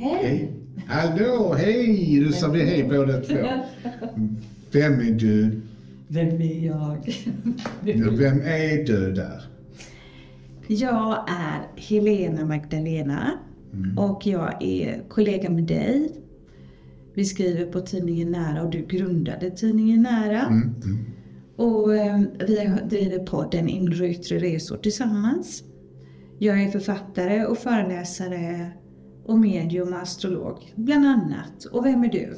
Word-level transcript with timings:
Hej! 0.00 0.52
Hallå, 0.86 1.54
hej! 1.58 2.20
Du 2.20 2.32
sa 2.32 2.48
vi 2.48 2.64
hej 2.64 2.84
båda 2.84 3.20
två. 3.20 3.34
Vem 4.72 4.92
är 4.92 5.12
du? 5.12 5.60
Vem 6.08 6.40
är 6.40 6.66
jag? 6.66 7.14
Vem 8.18 8.40
är 8.40 8.84
du 8.84 9.12
där? 9.12 9.42
Jag 10.66 11.28
är 11.28 11.80
Helena 11.80 12.44
Magdalena 12.44 13.38
och 13.96 14.26
jag 14.26 14.62
är 14.62 15.02
kollega 15.08 15.50
med 15.50 15.64
dig. 15.64 16.12
Vi 17.14 17.24
skriver 17.24 17.66
på 17.66 17.80
tidningen 17.80 18.30
Nära 18.30 18.62
och 18.62 18.70
du 18.70 18.86
grundade 18.86 19.50
tidningen 19.50 20.02
Nära. 20.02 20.42
Mm, 20.46 20.74
mm. 20.84 21.06
Och 21.56 21.96
eh, 21.96 22.20
vi 22.46 22.70
driver 22.88 23.18
podden 23.18 23.68
Inre 23.68 24.04
och 24.04 24.10
yttre 24.10 24.38
resor 24.38 24.76
tillsammans. 24.76 25.62
Jag 26.38 26.62
är 26.62 26.70
författare 26.70 27.44
och 27.44 27.58
föreläsare 27.58 28.72
och 29.28 29.38
medium 29.38 29.92
och 29.92 29.98
astrolog, 29.98 30.72
bland 30.74 31.06
annat. 31.06 31.64
Och 31.64 31.86
vem 31.86 32.04
är 32.04 32.08
du? 32.08 32.34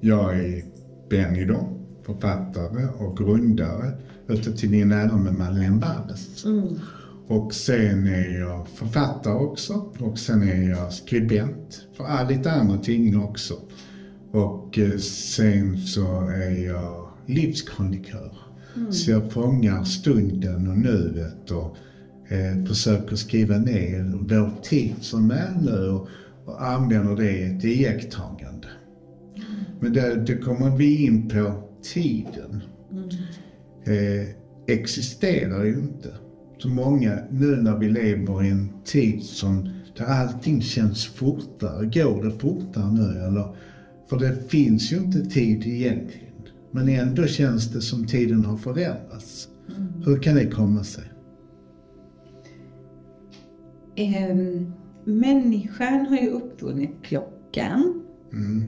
Jag 0.00 0.38
är 0.38 0.62
Benny 1.10 1.44
då, 1.44 1.80
författare 2.06 2.86
och 2.98 3.16
grundare 3.16 3.92
utav 4.28 4.52
tidningen 4.52 4.88
Nära 4.88 5.16
med 5.16 5.34
Madeleine 5.34 5.76
Barres. 5.80 6.44
Mm. 6.44 6.80
Och 7.26 7.54
sen 7.54 8.06
är 8.06 8.40
jag 8.40 8.68
författare 8.68 9.34
också 9.34 9.92
och 9.98 10.18
sen 10.18 10.42
är 10.42 10.68
jag 10.68 10.92
skribent 10.92 11.86
för 11.96 12.28
lite 12.28 12.52
andra 12.52 12.78
tidningar 12.78 13.24
också. 13.24 13.54
Och 14.32 14.78
eh, 14.78 14.96
sen 14.98 15.78
så 15.78 16.20
är 16.28 16.66
jag 16.66 17.08
livskrönikör. 17.26 18.36
Så 18.90 19.10
jag 19.10 19.32
fångar 19.32 19.84
stunden 19.84 20.68
och 20.68 20.78
nuet 20.78 21.50
och 21.50 21.76
eh, 22.28 22.64
försöker 22.66 23.16
skriva 23.16 23.58
ner 23.58 24.12
vår 24.20 24.62
tid 24.62 24.94
som 25.00 25.30
är 25.30 25.60
nu 25.62 25.88
och, 25.88 26.08
och 26.44 26.66
använder 26.66 27.16
det 27.16 27.60
till 27.60 27.70
iakttagande. 27.70 28.68
Men 29.80 29.92
det, 29.92 30.24
det 30.26 30.36
kommer 30.36 30.76
vi 30.76 31.04
in 31.06 31.28
på 31.28 31.68
tiden. 31.82 32.62
Eh, 33.84 34.28
existerar 34.66 35.64
ju 35.64 35.72
inte. 35.72 36.08
Så 36.58 36.68
många, 36.68 37.18
nu 37.30 37.56
när 37.56 37.78
vi 37.78 37.88
lever 37.88 38.44
i 38.44 38.48
en 38.48 38.68
tid 38.84 39.22
som 39.22 39.70
där 39.96 40.04
allting 40.04 40.62
känns 40.62 41.04
fortare. 41.04 41.86
Går 41.86 42.24
det 42.24 42.38
fortare 42.38 42.92
nu 42.92 43.20
eller? 43.20 43.56
För 44.10 44.18
det 44.18 44.50
finns 44.50 44.92
ju 44.92 44.96
inte 44.96 45.24
tid 45.24 45.66
egentligen. 45.66 46.34
Men 46.70 46.88
ändå 46.88 47.26
känns 47.26 47.72
det 47.72 47.80
som 47.80 48.06
tiden 48.06 48.44
har 48.44 48.56
förändrats. 48.56 49.48
Hur 50.04 50.22
kan 50.22 50.34
det 50.34 50.46
komma 50.46 50.84
sig? 50.84 51.04
Ehm, 53.96 54.72
människan 55.04 56.06
har 56.06 56.16
ju 56.16 56.28
uppfunnit 56.30 56.90
klockan, 57.02 58.00
Mm. 58.32 58.64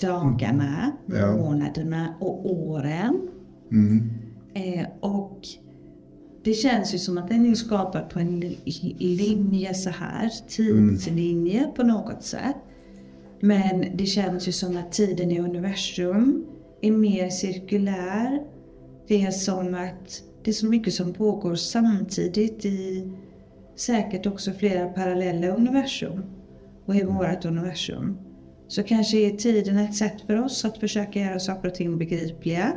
Dagarna, 0.00 0.92
Ja. 1.06 1.36
månaderna 1.36 2.14
och 2.20 2.50
åren. 2.52 3.28
Mm. 3.70 4.10
Eh, 4.54 4.86
och 5.00 5.40
det 6.44 6.52
känns 6.52 6.94
ju 6.94 6.98
som 6.98 7.18
att 7.18 7.28
den 7.28 7.46
är 7.46 7.54
skapad 7.54 8.10
på 8.10 8.18
en 8.18 8.40
linje 8.98 9.74
så 9.74 9.90
här, 9.90 10.30
tidslinje 10.48 11.72
på 11.76 11.82
något 11.82 12.22
sätt. 12.22 12.56
Men 13.40 13.84
det 13.96 14.06
känns 14.06 14.48
ju 14.48 14.52
som 14.52 14.76
att 14.76 14.92
tiden 14.92 15.30
i 15.30 15.40
universum 15.40 16.44
är 16.82 16.90
mer 16.92 17.28
cirkulär. 17.30 18.42
Det 19.08 19.22
är 19.22 19.30
som 19.30 19.74
att 19.74 20.22
det 20.44 20.50
är 20.50 20.54
så 20.54 20.66
mycket 20.66 20.94
som 20.94 21.12
pågår 21.12 21.54
samtidigt 21.54 22.64
i 22.64 23.10
säkert 23.76 24.26
också 24.26 24.52
flera 24.52 24.88
parallella 24.88 25.48
universum 25.48 26.22
och 26.86 26.94
i 26.96 27.04
vårt 27.04 27.44
universum. 27.44 28.18
Så 28.68 28.82
kanske 28.82 29.16
är 29.16 29.30
tiden 29.30 29.78
ett 29.78 29.94
sätt 29.94 30.20
för 30.26 30.44
oss 30.44 30.64
att 30.64 30.78
försöka 30.78 31.20
göra 31.20 31.38
saker 31.38 31.68
och 31.68 31.74
ting 31.74 31.98
begripliga. 31.98 32.72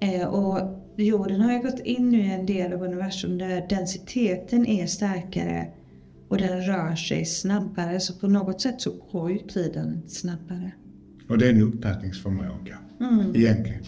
Eh, 0.00 0.28
och 0.28 0.82
jorden 0.96 1.40
har 1.40 1.52
ju 1.52 1.58
gått 1.58 1.80
in 1.80 2.14
i 2.14 2.26
en 2.26 2.46
del 2.46 2.72
av 2.72 2.82
universum 2.82 3.38
där 3.38 3.66
densiteten 3.68 4.66
är 4.66 4.86
starkare 4.86 5.66
och 6.28 6.38
den 6.38 6.60
rör 6.60 6.94
sig 6.94 7.24
snabbare. 7.24 8.00
Så 8.00 8.14
på 8.14 8.28
något 8.28 8.60
sätt 8.60 8.80
så 8.80 8.92
går 9.12 9.30
ju 9.30 9.38
tiden 9.38 10.02
snabbare. 10.08 10.72
Och 11.28 11.38
det 11.38 11.46
är 11.46 11.50
en 11.50 11.62
uppfattningsförmåga 11.62 12.78
egentligen. 13.34 13.82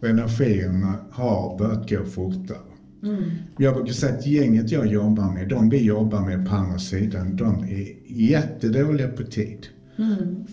Och 0.00 0.08
energierna 0.08 0.98
har 1.10 1.58
börjat 1.58 1.90
gå 1.90 2.04
fortare. 2.04 2.69
Jag 3.58 3.74
brukar 3.74 3.92
säga 3.92 4.14
att 4.14 4.26
gänget 4.26 4.70
jag 4.70 4.86
jobbar 4.86 5.32
med, 5.34 5.48
de 5.48 5.68
vi 5.68 5.84
jobbar 5.84 6.20
med 6.20 6.48
på 6.48 6.54
andra 6.54 6.78
sidan, 6.78 7.36
de 7.36 7.64
är 7.64 7.96
jättedåliga 8.06 9.08
på 9.08 9.22
tid. 9.22 9.66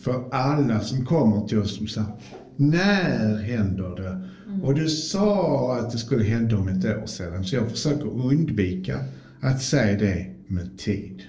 För 0.01 0.23
alla 0.31 0.79
som 0.79 1.05
kommer 1.05 1.47
till 1.47 1.59
oss 1.59 1.77
som 1.77 1.87
säger, 1.87 2.07
när 2.55 3.37
händer 3.37 3.95
det? 3.95 4.27
Och 4.63 4.75
du 4.75 4.89
sa 4.89 5.77
att 5.79 5.91
det 5.91 5.97
skulle 5.97 6.23
hända 6.23 6.57
om 6.57 6.67
ett 6.67 6.85
år 6.85 7.05
sedan. 7.05 7.43
Så 7.43 7.55
jag 7.55 7.71
försöker 7.71 8.25
undvika 8.25 8.99
att 9.41 9.61
säga 9.61 9.99
det 9.99 10.25
med 10.47 10.77
tid. 10.77 11.21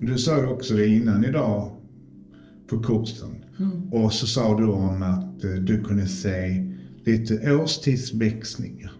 Du 0.00 0.18
sa 0.18 0.40
ju 0.40 0.46
också 0.46 0.74
det 0.74 0.86
innan 0.86 1.24
idag 1.24 1.76
på 2.70 2.78
kursen. 2.82 3.44
Och 3.90 4.12
så 4.12 4.26
sa 4.26 4.58
du 4.58 4.66
om 4.66 5.02
att 5.02 5.44
eh, 5.44 5.50
du 5.50 5.82
kunde 5.82 6.06
se 6.06 6.64
lite 7.04 7.52
årstidsväxlingar. 7.52 8.92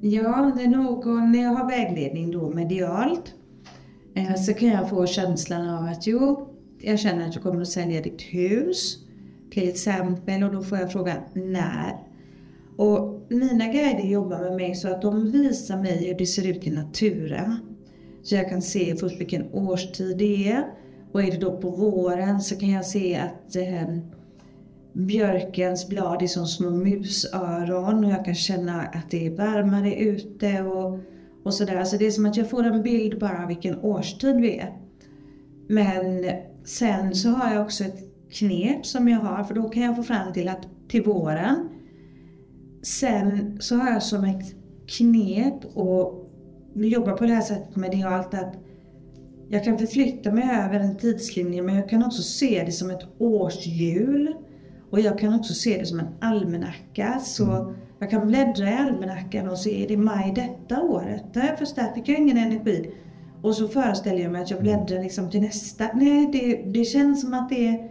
Ja, 0.00 0.52
det 0.56 0.62
är 0.62 0.68
någon, 0.68 1.32
när 1.32 1.42
jag 1.42 1.50
har 1.50 1.68
vägledning 1.68 2.30
då 2.30 2.50
medialt. 2.50 3.34
Eh, 4.14 4.34
så 4.34 4.54
kan 4.54 4.68
jag 4.68 4.90
få 4.90 5.06
känslan 5.06 5.68
av 5.68 5.84
att 5.84 6.06
jo, 6.06 6.48
jag 6.80 6.98
känner 6.98 7.28
att 7.28 7.34
jag 7.34 7.42
kommer 7.42 7.60
att 7.60 7.68
sälja 7.68 8.02
ditt 8.02 8.22
hus. 8.22 8.98
Till 9.50 9.68
exempel 9.68 10.42
och 10.42 10.52
då 10.52 10.62
får 10.62 10.78
jag 10.78 10.92
frågan 10.92 11.16
när. 11.34 11.96
Och 12.76 13.26
mina 13.28 13.66
guider 13.66 14.04
jobbar 14.04 14.38
med 14.38 14.56
mig 14.56 14.74
så 14.74 14.88
att 14.88 15.02
de 15.02 15.30
visar 15.30 15.76
mig 15.76 16.08
hur 16.08 16.14
det 16.14 16.26
ser 16.26 16.46
ut 16.50 16.66
i 16.66 16.70
naturen. 16.70 17.56
Så 18.22 18.34
jag 18.34 18.48
kan 18.48 18.62
se 18.62 18.96
först 18.96 19.20
vilken 19.20 19.52
årstid 19.52 20.18
det 20.18 20.48
är. 20.48 20.64
Och 21.12 21.22
är 21.22 21.30
det 21.30 21.38
då 21.38 21.56
på 21.56 21.70
våren? 21.70 22.40
Så 22.40 22.56
kan 22.56 22.70
jag 22.70 22.86
se 22.86 23.16
att 23.16 23.56
eh, 23.56 23.98
björkens 24.92 25.88
blad 25.88 26.22
är 26.22 26.26
som 26.26 26.46
små 26.46 26.70
musöron 26.70 28.04
och 28.04 28.10
jag 28.10 28.24
kan 28.24 28.34
känna 28.34 28.82
att 28.82 29.10
det 29.10 29.26
är 29.26 29.36
varmare 29.36 29.94
ute 29.94 30.62
och, 30.62 30.98
och 31.44 31.54
sådär. 31.54 31.84
Så 31.84 31.96
det 31.96 32.06
är 32.06 32.10
som 32.10 32.26
att 32.26 32.36
jag 32.36 32.50
får 32.50 32.64
en 32.64 32.82
bild 32.82 33.18
bara 33.18 33.42
av 33.42 33.48
vilken 33.48 33.80
årstid 33.80 34.36
vi 34.36 34.58
är. 34.58 34.76
Men 35.68 36.30
sen 36.64 37.14
så 37.14 37.28
har 37.28 37.54
jag 37.54 37.62
också 37.62 37.84
ett 37.84 37.98
knep 38.30 38.86
som 38.86 39.08
jag 39.08 39.20
har 39.20 39.44
för 39.44 39.54
då 39.54 39.68
kan 39.68 39.82
jag 39.82 39.96
få 39.96 40.02
fram 40.02 40.32
till 40.32 40.48
att 40.48 40.68
till 40.88 41.02
våren. 41.02 41.68
Sen 42.82 43.58
så 43.60 43.76
har 43.76 43.90
jag 43.90 44.02
som 44.02 44.24
ett 44.24 44.54
knep 44.86 45.64
och 45.74 46.30
jobbar 46.74 47.12
på 47.12 47.24
det 47.24 47.32
här 47.32 47.42
sättet 47.42 47.76
medialt 47.76 48.34
att 48.34 48.54
jag 49.48 49.64
kan 49.64 49.78
förflytta 49.78 50.32
mig 50.32 50.44
över 50.44 50.80
en 50.80 50.96
tidslinje 50.96 51.62
men 51.62 51.74
jag 51.74 51.88
kan 51.88 52.04
också 52.04 52.22
se 52.22 52.62
det 52.66 52.72
som 52.72 52.90
ett 52.90 53.06
årshjul. 53.18 54.34
Och 54.90 55.00
jag 55.00 55.18
kan 55.18 55.34
också 55.34 55.54
se 55.54 55.78
det 55.78 55.86
som 55.86 56.00
en 56.00 56.06
almanacka. 56.20 57.20
Så 57.24 57.74
jag 57.98 58.10
kan 58.10 58.26
bläddra 58.26 58.70
i 58.70 58.74
almanackan 58.74 59.48
och 59.48 59.58
se, 59.58 59.84
är 59.84 59.88
det 59.88 59.96
maj 59.96 60.32
detta 60.34 60.82
året? 60.82 61.24
Först 61.58 61.76
där 61.76 61.94
fick 61.94 62.08
jag 62.08 62.18
ingen 62.18 62.36
energi. 62.36 62.90
Och 63.42 63.54
så 63.54 63.68
föreställer 63.68 64.22
jag 64.22 64.32
mig 64.32 64.42
att 64.42 64.50
jag 64.50 64.60
bläddrar 64.62 65.02
liksom 65.02 65.30
till 65.30 65.40
nästa. 65.40 65.88
Nej, 65.94 66.28
det, 66.32 66.72
det 66.78 66.84
känns 66.84 67.20
som 67.20 67.34
att 67.34 67.48
det 67.48 67.66
är 67.68 67.88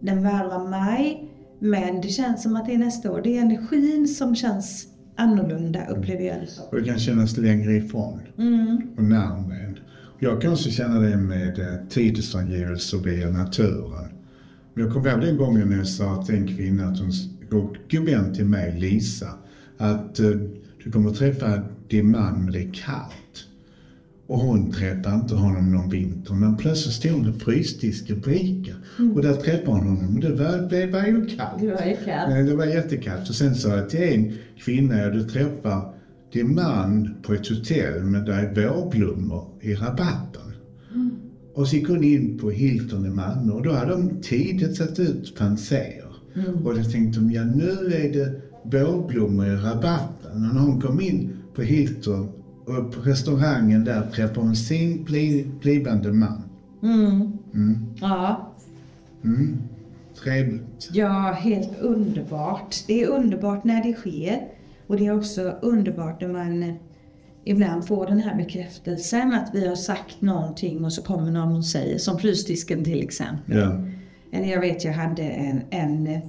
den 0.00 0.22
varma 0.22 0.58
maj. 0.58 1.28
Men 1.58 2.00
det 2.00 2.08
känns 2.08 2.42
som 2.42 2.56
att 2.56 2.66
det 2.66 2.74
är 2.74 2.78
nästa 2.78 3.12
år. 3.12 3.20
Det 3.24 3.36
är 3.38 3.42
energin 3.42 4.08
som 4.08 4.34
känns 4.34 4.86
annorlunda 5.16 5.86
upplever 5.86 6.24
jag 6.24 6.36
det. 6.36 6.48
Och 6.70 6.76
det 6.76 6.84
kan 6.84 6.98
kännas 6.98 7.36
längre 7.36 7.72
ifrån 7.72 8.20
Mm. 8.38 8.82
och 8.96 9.04
närmare. 9.04 9.74
Jag 10.18 10.42
kan 10.42 10.52
också 10.52 10.70
känna 10.70 11.00
det 11.00 11.16
med 11.16 11.58
eh, 11.58 11.88
tidsangivelser 11.88 12.98
via 12.98 13.30
naturen. 13.30 14.08
Men 14.74 14.84
Jag 14.84 14.92
kommer 14.92 15.10
ihåg 15.10 15.20
den 15.20 15.36
gången 15.36 15.68
när 15.68 15.76
jag 15.76 15.86
sa 15.86 16.22
till 16.22 16.34
en 16.34 16.56
kvinna, 16.56 16.84
att 16.84 16.98
hon, 16.98 17.12
god 17.90 18.04
vän 18.04 18.34
till 18.34 18.44
mig, 18.44 18.80
Lisa, 18.80 19.28
att 19.76 20.20
eh, 20.20 20.30
du 20.84 20.90
kommer 20.90 21.10
träffa 21.10 21.62
din 21.88 22.10
man 22.10 22.44
men 22.44 22.52
det 22.52 22.58
är 22.58 22.72
kallt. 22.72 23.46
Och 24.26 24.38
hon 24.38 24.72
träffade 24.72 25.14
inte 25.14 25.34
honom 25.34 25.72
någon 25.72 25.90
vinter 25.90 26.34
men 26.34 26.56
plötsligt 26.56 26.94
stod 26.94 27.12
hon 27.12 27.32
vid 27.32 27.42
frysdisken 27.42 28.20
på 28.20 28.30
Ica 28.30 28.72
och 29.14 29.22
där 29.22 29.34
träffade 29.34 29.78
hon 29.78 29.86
honom 29.86 30.14
och 30.14 30.20
det 30.20 30.34
var, 30.34 30.68
det 30.70 30.86
var 30.86 31.06
ju 31.06 31.26
kallt. 31.26 31.60
Det 31.60 31.66
var 31.66 31.86
ju 31.86 31.96
kallt. 32.04 32.46
Det 32.46 32.54
var 32.54 32.64
jättekallt. 32.64 33.28
Och 33.28 33.34
sen 33.34 33.54
sa 33.54 33.68
jag 33.68 33.90
till 33.90 34.02
en 34.02 34.34
kvinna, 34.58 35.08
du 35.08 35.24
träffar 35.24 35.94
din 36.32 36.54
man 36.54 37.14
på 37.22 37.34
ett 37.34 37.48
hotell 37.48 38.04
men 38.04 38.24
där 38.24 38.32
är 38.32 38.68
vårblommor 38.68 39.44
i 39.60 39.74
rabatten. 39.74 40.41
Och 41.54 41.68
så 41.68 41.76
gick 41.76 41.88
hon 41.88 42.04
in 42.04 42.38
på 42.38 42.50
Hilton 42.50 43.06
i 43.06 43.10
Malmö 43.10 43.52
och 43.52 43.62
då 43.62 43.72
hade 43.72 43.90
de 43.90 44.20
tidigt 44.22 44.76
satt 44.76 44.98
ut 44.98 45.34
penséer. 45.38 46.12
Och 46.64 46.74
då 46.74 46.82
tänkte 46.82 47.20
de, 47.20 47.30
ja 47.30 47.44
nu 47.44 47.94
är 47.94 48.12
det 48.12 48.40
vårblommor 48.62 49.46
i 49.46 49.56
rabatten. 49.56 50.32
Och 50.32 50.40
när 50.40 50.60
hon 50.60 50.80
kom 50.80 51.00
in 51.00 51.36
på 51.54 51.62
Hilton 51.62 52.28
och 52.64 52.92
på 52.92 53.00
restaurangen 53.00 53.84
där 53.84 54.10
träffade 54.10 54.40
hon 54.40 54.56
sin 54.56 55.04
bli, 55.04 55.46
blivande 55.60 56.12
man. 56.12 56.42
Mm. 56.82 57.32
Mm. 57.54 57.78
Ja. 58.00 58.52
Mm. 59.24 59.58
Trevligt. 60.22 60.88
ja, 60.92 61.36
helt 61.38 61.80
underbart. 61.80 62.76
Det 62.86 63.02
är 63.02 63.08
underbart 63.08 63.64
när 63.64 63.84
det 63.84 63.94
sker. 63.94 64.48
Och 64.86 64.96
det 64.96 65.06
är 65.06 65.16
också 65.16 65.54
underbart 65.62 66.20
när 66.20 66.28
man 66.28 66.76
ibland 67.44 67.86
får 67.86 68.06
den 68.06 68.18
här 68.18 68.36
bekräftelsen 68.36 69.32
att 69.32 69.50
vi 69.54 69.66
har 69.68 69.76
sagt 69.76 70.20
någonting 70.20 70.84
och 70.84 70.92
så 70.92 71.02
kommer 71.02 71.30
någon 71.30 71.56
och 71.56 71.64
säger, 71.66 71.98
som 71.98 72.18
frysdisken 72.18 72.84
till 72.84 73.02
exempel. 73.02 73.56
Ja. 73.58 73.84
Eller 74.32 74.46
jag 74.52 74.60
vet, 74.60 74.84
jag 74.84 74.92
hade 74.92 75.22
en, 75.22 75.60
en 75.70 76.20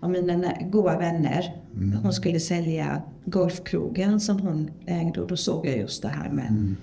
av 0.00 0.10
mina 0.10 0.52
goda 0.70 0.98
vänner. 0.98 1.62
Hon 2.02 2.12
skulle 2.12 2.40
sälja 2.40 3.02
golfkrogen 3.24 4.20
som 4.20 4.38
hon 4.40 4.70
ägde 4.86 5.20
och 5.20 5.28
då 5.28 5.36
såg 5.36 5.66
jag 5.66 5.78
just 5.78 6.02
det 6.02 6.08
här 6.08 6.30
med 6.30 6.74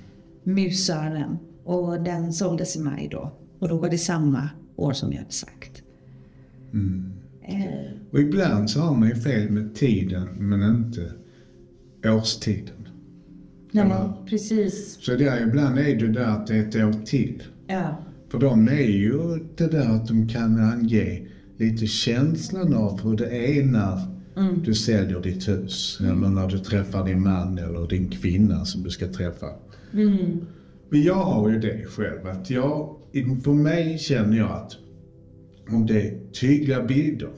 musören. 0.44 1.38
Och 1.64 2.02
den 2.04 2.34
såldes 2.34 2.76
i 2.76 2.80
maj 2.80 3.08
då. 3.12 3.32
Och 3.60 3.70
då 3.70 3.78
var 3.78 3.90
det 3.90 3.98
samma 3.98 4.50
år 4.76 4.94
som 4.94 5.12
jag 5.12 5.20
hade 5.20 5.32
sagt. 5.32 5.84
Eh, 7.42 7.64
Och 8.12 8.20
ibland 8.20 8.70
så 8.70 8.80
har 8.80 8.96
man 8.96 9.10
ju 9.10 9.16
fel 9.16 9.50
med 9.50 9.76
tiden 9.76 10.28
men 10.40 10.76
inte 10.76 11.12
årstiden. 12.10 12.83
Nej, 13.74 13.88
men 13.88 14.26
precis. 14.26 14.98
Så 15.02 15.16
där 15.16 15.48
ibland 15.48 15.80
är 15.80 15.96
det 15.96 16.08
där 16.08 16.26
att 16.26 16.48
det 16.48 16.56
är 16.56 16.68
ett 16.68 16.76
år 16.76 17.06
till. 17.06 17.44
Ja. 17.68 17.98
För 18.30 18.40
de 18.40 18.68
är 18.68 18.92
ju 18.92 19.40
det 19.56 19.68
där 19.68 19.90
att 19.90 20.08
de 20.08 20.28
kan 20.28 20.60
ange 20.60 21.28
lite 21.58 21.88
känslan 21.88 22.74
av 22.74 23.02
hur 23.02 23.18
det 23.18 23.58
är 23.60 23.64
när 23.64 24.00
du 24.64 24.74
säljer 24.74 25.20
ditt 25.20 25.48
hus. 25.48 26.00
Eller 26.02 26.30
när 26.30 26.48
du 26.48 26.60
träffar 26.60 27.06
din 27.06 27.24
man 27.24 27.58
eller 27.58 27.88
din 27.88 28.10
kvinna 28.10 28.66
som 28.66 28.84
du 28.84 28.90
ska 28.90 29.08
träffa. 29.08 29.48
Mm. 29.94 30.46
Men 30.90 31.04
jag 31.04 31.16
har 31.16 31.50
ju 31.50 31.60
det 31.60 31.86
själv 31.86 32.28
att 32.28 32.50
jag, 32.50 32.96
för 33.44 33.54
mig 33.54 34.00
känner 34.00 34.38
jag 34.38 34.52
att 34.52 34.72
om 35.70 35.86
det 35.86 36.02
är 36.02 36.20
tydliga 36.32 36.84
bilder, 36.84 37.30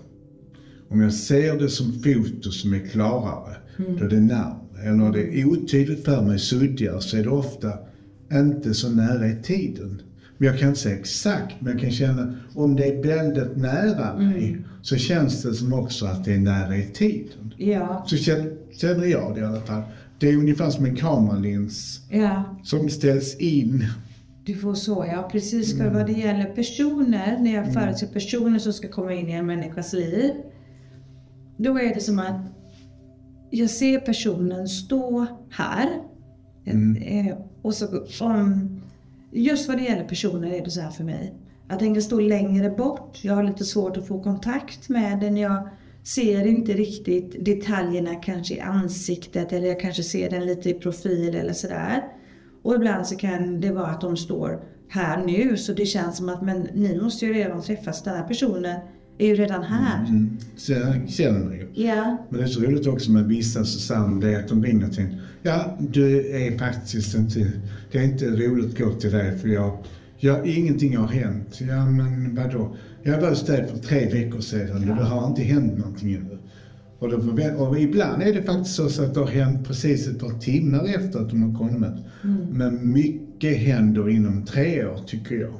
om 0.89 1.01
jag 1.01 1.13
ser 1.13 1.59
det 1.59 1.69
som 1.69 1.93
foto 1.93 2.51
som 2.51 2.73
är 2.73 2.79
klarare, 2.79 3.55
då 3.77 4.05
är 4.05 4.09
det 4.09 4.21
namn. 4.21 4.64
Eller 4.83 5.11
det 5.11 5.41
är 5.41 5.45
otydligt 5.45 6.05
för 6.05 6.21
mig, 6.21 6.39
suddigare, 6.39 7.01
så 7.01 7.17
är 7.17 7.23
det 7.23 7.29
ofta 7.29 7.73
inte 8.33 8.73
så 8.73 8.89
nära 8.89 9.27
i 9.27 9.35
tiden. 9.43 10.01
Men 10.37 10.47
jag 10.47 10.59
kan 10.59 10.67
inte 10.67 10.79
säga 10.79 10.95
exakt, 10.99 11.55
men 11.59 11.71
jag 11.71 11.81
kan 11.81 11.91
känna 11.91 12.35
om 12.55 12.75
det 12.75 12.85
är 12.85 13.03
väldigt 13.03 13.57
nära 13.57 14.17
mig 14.17 14.57
så 14.81 14.95
känns 14.95 15.43
det 15.43 15.53
som 15.53 15.73
också 15.73 16.05
att 16.05 16.25
det 16.25 16.33
är 16.33 16.39
nära 16.39 16.77
i 16.77 16.85
tiden. 16.85 17.53
Ja. 17.57 18.03
Så 18.07 18.17
känner, 18.17 18.53
känner 18.71 19.05
jag 19.05 19.35
det 19.35 19.41
i 19.41 19.43
alla 19.43 19.61
fall. 19.61 19.81
Det 20.19 20.29
är 20.29 20.37
ungefär 20.37 20.69
som 20.69 20.85
en 20.85 20.95
kameralins 20.95 22.01
Ja. 22.09 22.43
som 22.63 22.89
ställs 22.89 23.35
in. 23.35 23.85
Du 24.45 24.55
får 24.55 24.73
så, 24.73 25.05
ja 25.11 25.29
precis. 25.31 25.77
För 25.77 25.89
vad 25.89 26.05
det 26.05 26.11
gäller 26.13 26.45
personer, 26.45 27.37
när 27.41 27.53
jag 27.55 27.73
förutser 27.73 28.07
personer 28.07 28.59
som 28.59 28.73
ska 28.73 28.87
komma 28.87 29.13
in 29.13 29.29
i 29.29 29.31
en 29.31 29.45
människas 29.45 29.93
liv. 29.93 30.31
Då 31.57 31.79
är 31.79 31.93
det 31.95 32.01
som 32.01 32.19
att 32.19 32.41
jag 33.55 33.69
ser 33.69 33.99
personen 33.99 34.67
stå 34.67 35.25
här. 35.49 35.87
Eh, 36.65 37.37
och 37.61 37.73
så, 37.73 37.87
om, 38.21 38.81
just 39.31 39.67
vad 39.67 39.77
det 39.77 39.83
gäller 39.83 40.03
personer 40.03 40.53
är 40.53 40.63
det 40.63 40.71
så 40.71 40.81
här 40.81 40.91
för 40.91 41.03
mig. 41.03 41.33
Jag 41.69 41.79
tänker 41.79 42.01
stå 42.01 42.19
längre 42.19 42.69
bort. 42.69 43.19
Jag 43.23 43.35
har 43.35 43.43
lite 43.43 43.63
svårt 43.63 43.97
att 43.97 44.07
få 44.07 44.23
kontakt 44.23 44.89
med 44.89 45.19
den. 45.19 45.37
Jag 45.37 45.69
ser 46.03 46.47
inte 46.47 46.73
riktigt 46.73 47.45
detaljerna 47.45 48.15
kanske 48.15 48.53
i 48.55 48.59
ansiktet 48.59 49.53
eller 49.53 49.67
jag 49.67 49.79
kanske 49.79 50.03
ser 50.03 50.29
den 50.29 50.45
lite 50.45 50.69
i 50.69 50.73
profil 50.73 51.35
eller 51.35 51.53
sådär. 51.53 52.03
Och 52.63 52.75
ibland 52.75 53.07
så 53.07 53.15
kan 53.15 53.61
det 53.61 53.71
vara 53.71 53.87
att 53.87 54.01
de 54.01 54.17
står 54.17 54.63
här 54.89 55.25
nu 55.25 55.57
så 55.57 55.73
det 55.73 55.85
känns 55.85 56.17
som 56.17 56.29
att 56.29 56.41
men 56.41 56.61
ni 56.73 57.01
måste 57.01 57.25
ju 57.25 57.33
redan 57.33 57.61
träffas. 57.61 58.03
Den 58.03 58.15
här 58.15 58.27
personen 58.27 58.79
är 59.17 59.27
ju 59.27 59.35
redan 59.35 59.63
här. 59.63 60.05
Mm. 60.07 60.37
Så 60.57 60.71
jag 60.71 61.09
känner 61.09 61.39
man 61.39 61.53
ju. 61.53 61.67
Ja. 61.73 62.17
Men 62.29 62.39
det 62.39 62.45
är 62.45 62.47
så 62.47 62.61
roligt 62.61 62.87
också 62.87 63.11
med 63.11 63.25
vissa 63.25 63.63
Susanne, 63.65 64.21
det 64.25 64.35
är 64.35 64.39
att 64.39 64.47
de 64.47 64.63
ringer 64.63 64.87
till 64.89 65.03
en. 65.03 65.15
Ja, 65.43 65.77
du 65.79 66.27
är 66.37 66.57
faktiskt 66.57 67.15
inte, 67.15 67.51
det 67.91 67.97
är 67.97 68.03
inte 68.03 68.25
roligt 68.25 68.65
att 68.73 68.79
gå 68.79 68.91
till 68.93 69.11
dig 69.11 69.37
för 69.37 69.47
jag, 69.47 69.77
jag 70.17 70.47
ingenting 70.47 70.97
har 70.97 71.07
hänt. 71.07 71.61
Ja, 71.69 71.85
men 71.85 72.35
vadå? 72.35 72.75
Jag 73.03 73.21
var 73.21 73.29
hos 73.29 73.45
dig 73.45 73.67
för 73.67 73.77
tre 73.77 74.09
veckor 74.09 74.39
sedan 74.39 74.89
och 74.89 74.95
det 74.95 75.03
har 75.03 75.27
inte 75.27 75.41
hänt 75.41 75.77
någonting 75.77 76.13
ännu. 76.13 76.37
Och, 76.99 77.09
förvä- 77.11 77.55
och 77.55 77.79
ibland 77.79 78.21
är 78.23 78.33
det 78.33 78.43
faktiskt 78.43 78.75
så 78.75 79.03
att 79.03 79.13
det 79.13 79.19
har 79.19 79.27
hänt 79.27 79.67
precis 79.67 80.07
ett 80.07 80.19
par 80.19 80.39
timmar 80.39 80.85
efter 80.95 81.19
att 81.19 81.29
de 81.29 81.43
har 81.43 81.59
kommit. 81.59 81.91
Men 82.51 82.93
mycket 82.93 83.24
händer 83.43 84.09
inom 84.09 84.45
tre 84.45 84.85
år 84.85 84.97
tycker 85.05 85.35
jag. 85.35 85.53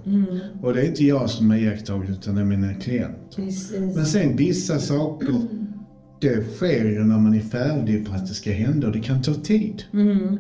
Och 0.62 0.74
det 0.74 0.82
är 0.82 0.86
inte 0.86 1.04
jag 1.04 1.30
som 1.30 1.50
har 1.50 1.58
iakttagit 1.58 2.10
utan 2.10 2.36
det 2.36 2.42
är 2.42 2.46
mina 2.46 2.74
klienter. 2.74 3.36
Precis. 3.36 3.96
Men 3.96 4.06
sen 4.06 4.36
vissa 4.36 4.80
saker, 4.80 5.36
det 6.22 6.44
sker 6.56 6.86
ju 6.86 7.04
när 7.04 7.20
man 7.20 7.34
är 7.34 7.40
färdig 7.40 8.08
för 8.08 8.16
att 8.16 8.28
det 8.28 8.34
ska 8.34 8.52
hända 8.52 8.88
och 8.88 8.94
det 8.94 9.00
kan 9.00 9.22
ta 9.22 9.34
tid. 9.34 9.84
Mm. 9.94 10.38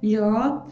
Ja, 0.00 0.66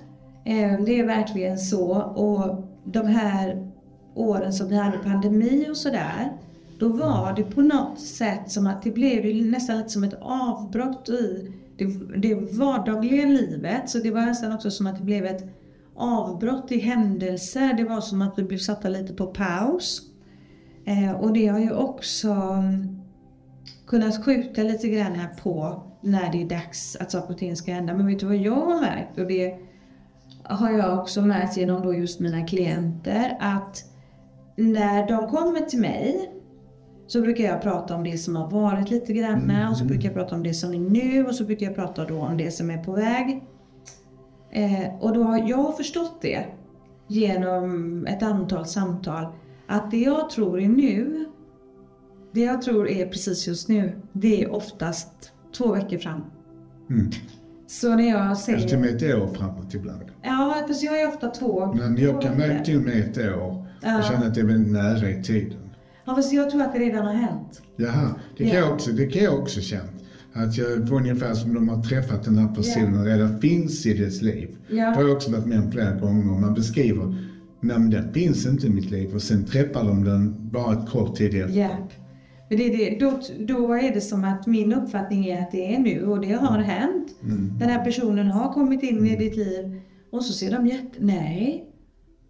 eh, 0.44 0.84
det 0.84 1.00
är 1.00 1.06
verkligen 1.06 1.58
så. 1.58 1.92
Och 2.02 2.64
de 2.92 3.06
här 3.06 3.70
åren 4.14 4.52
som 4.52 4.68
vi 4.68 4.76
hade 4.76 4.98
pandemi 4.98 5.66
och 5.70 5.76
sådär, 5.76 6.32
då 6.78 6.88
var 6.88 7.32
det 7.36 7.42
på 7.42 7.62
något 7.62 8.00
sätt 8.00 8.50
som 8.50 8.66
att 8.66 8.82
det 8.82 8.90
blev 8.90 9.46
nästan 9.46 9.76
lite 9.76 9.88
som 9.88 10.04
ett 10.04 10.18
avbrott 10.20 11.08
i 11.08 11.52
det, 11.80 12.20
det 12.20 12.34
vardagliga 12.34 13.26
livet. 13.26 13.90
Så 13.90 13.98
det 13.98 14.10
var 14.10 14.20
nästan 14.20 14.52
också 14.52 14.70
som 14.70 14.86
att 14.86 14.96
det 14.96 15.04
blev 15.04 15.26
ett 15.26 15.44
avbrott 15.96 16.72
i 16.72 16.78
händelser. 16.78 17.74
Det 17.76 17.84
var 17.84 18.00
som 18.00 18.22
att 18.22 18.38
vi 18.38 18.42
blev 18.42 18.58
satta 18.58 18.88
lite 18.88 19.12
på 19.12 19.26
paus. 19.26 20.02
Eh, 20.86 21.12
och 21.12 21.32
det 21.32 21.46
har 21.46 21.58
ju 21.58 21.72
också 21.72 22.28
mm, 22.28 23.00
kunnat 23.86 24.24
skjuta 24.24 24.62
lite 24.62 24.88
grann 24.88 25.12
här 25.12 25.34
på 25.42 25.82
när 26.00 26.32
det 26.32 26.42
är 26.42 26.48
dags 26.48 26.96
att 26.96 27.10
saker 27.10 27.32
och 27.32 27.38
ting 27.38 27.56
ska 27.56 27.72
hända. 27.72 27.94
Men 27.94 28.06
vet 28.06 28.20
du 28.20 28.26
vad 28.26 28.36
jag 28.36 28.60
har 28.60 28.80
märkt? 28.80 29.18
Och 29.18 29.26
det 29.26 29.58
har 30.42 30.70
jag 30.70 30.98
också 30.98 31.22
märkt 31.22 31.56
genom 31.56 31.82
då 31.82 31.94
just 31.94 32.20
mina 32.20 32.46
klienter 32.46 33.36
att 33.40 33.84
när 34.56 35.08
de 35.08 35.28
kommer 35.28 35.60
till 35.60 35.80
mig 35.80 36.30
så 37.12 37.20
brukar 37.20 37.44
jag 37.44 37.62
prata 37.62 37.94
om 37.94 38.04
det 38.04 38.18
som 38.18 38.36
har 38.36 38.50
varit 38.50 38.90
lite 38.90 39.12
grann 39.12 39.52
och 39.70 39.76
så 39.76 39.84
brukar 39.84 40.04
jag 40.08 40.14
prata 40.14 40.34
om 40.34 40.42
det 40.42 40.54
som 40.54 40.74
är 40.74 40.78
nu 40.78 41.26
och 41.26 41.34
så 41.34 41.44
brukar 41.44 41.66
jag 41.66 41.74
prata 41.74 42.04
då 42.04 42.18
om 42.20 42.36
det 42.36 42.50
som 42.50 42.70
är 42.70 42.78
på 42.78 42.92
väg. 42.92 43.42
Eh, 44.52 44.94
och 45.00 45.14
då 45.14 45.22
har 45.22 45.48
jag 45.48 45.76
förstått 45.76 46.18
det 46.22 46.44
genom 47.08 48.06
ett 48.06 48.22
antal 48.22 48.66
samtal 48.66 49.26
att 49.66 49.90
det 49.90 49.98
jag 49.98 50.30
tror 50.30 50.60
är 50.60 50.68
nu, 50.68 51.24
det 52.32 52.40
jag 52.40 52.62
tror 52.62 52.88
är 52.88 53.06
precis 53.06 53.48
just 53.48 53.68
nu, 53.68 54.00
det 54.12 54.44
är 54.44 54.52
oftast 54.52 55.32
två 55.56 55.72
veckor 55.72 55.98
fram. 55.98 56.20
Mm. 56.90 57.10
Så 57.66 57.94
när 57.94 58.08
jag 58.08 58.20
Eller 58.20 58.34
till 58.34 58.54
och 58.54 58.60
säger... 58.60 58.78
med 58.78 59.02
ett 59.02 59.22
år 59.22 59.34
framåt 59.34 59.74
ibland. 59.74 60.02
Ja, 60.22 60.64
fast 60.68 60.82
jag 60.82 61.00
är 61.00 61.08
ofta 61.08 61.28
två. 61.28 61.66
Men 61.74 61.96
jag 61.96 62.22
kan 62.22 62.38
veckor. 62.38 62.64
till 62.64 62.76
och 62.76 62.82
med 62.82 62.98
ett 63.00 63.18
år 63.18 63.66
Ja. 63.82 63.98
och 63.98 64.04
känna 64.04 64.26
att 64.26 64.34
det 64.34 64.40
är 64.40 64.44
väldigt 64.44 64.72
nära 64.72 65.10
i 65.10 65.22
tiden. 65.22 65.69
Ja, 66.10 66.16
fast 66.16 66.32
jag 66.32 66.50
tror 66.50 66.62
att 66.62 66.72
det 66.72 66.78
redan 66.78 67.06
har 67.06 67.14
hänt. 67.14 67.62
Jaha, 67.76 68.14
det 68.36 68.44
kan, 68.44 68.54
Ja. 68.54 68.60
jag 68.60 68.72
också, 68.72 68.90
det 68.90 69.06
kan 69.06 69.22
jag 69.22 69.38
också 69.38 69.60
känna. 69.60 69.88
Att 70.32 70.56
jag 70.58 70.88
får 70.88 70.96
ungefär 70.96 71.34
som 71.34 71.54
de 71.54 71.68
har 71.68 71.82
träffat 71.82 72.24
den 72.24 72.38
här 72.38 72.54
personen 72.54 73.04
redan 73.04 73.40
finns 73.40 73.86
i 73.86 73.94
dess 73.94 74.22
liv. 74.22 74.56
Ja. 74.68 74.76
Det 74.76 74.96
har 74.96 75.02
jag 75.02 75.12
också 75.12 75.30
varit 75.30 75.46
med 75.46 75.58
om 75.58 75.72
flera 75.72 75.90
gånger. 75.96 76.40
Man 76.40 76.54
beskriver, 76.54 77.06
nej 77.60 77.78
men 77.78 77.90
den 77.90 78.12
finns 78.12 78.46
inte 78.46 78.66
i 78.66 78.70
mitt 78.70 78.90
liv 78.90 79.14
och 79.14 79.22
sen 79.22 79.44
träffar 79.44 79.84
de 79.84 80.04
den 80.04 80.50
bara 80.50 80.72
ett 80.72 80.90
kort 80.90 81.16
tid 81.16 81.42
efter. 81.42 81.60
Ja. 81.60 81.68
Men 82.48 82.58
det 82.58 82.68
det. 82.68 82.98
Då, 83.00 83.20
då 83.54 83.72
är 83.72 83.94
det 83.94 84.00
som 84.00 84.24
att 84.24 84.46
min 84.46 84.72
uppfattning 84.72 85.26
är 85.26 85.42
att 85.42 85.52
det 85.52 85.74
är 85.74 85.78
nu 85.78 86.06
och 86.06 86.20
det 86.20 86.32
har 86.32 86.58
hänt. 86.58 87.08
Den 87.58 87.68
här 87.68 87.84
personen 87.84 88.26
har 88.26 88.52
kommit 88.52 88.82
in 88.82 89.06
i 89.06 89.16
ditt 89.16 89.36
liv 89.36 89.80
och 90.12 90.24
så 90.24 90.32
ser 90.32 90.50
de 90.52 90.66
jätte... 90.66 90.98
Nej. 90.98 91.66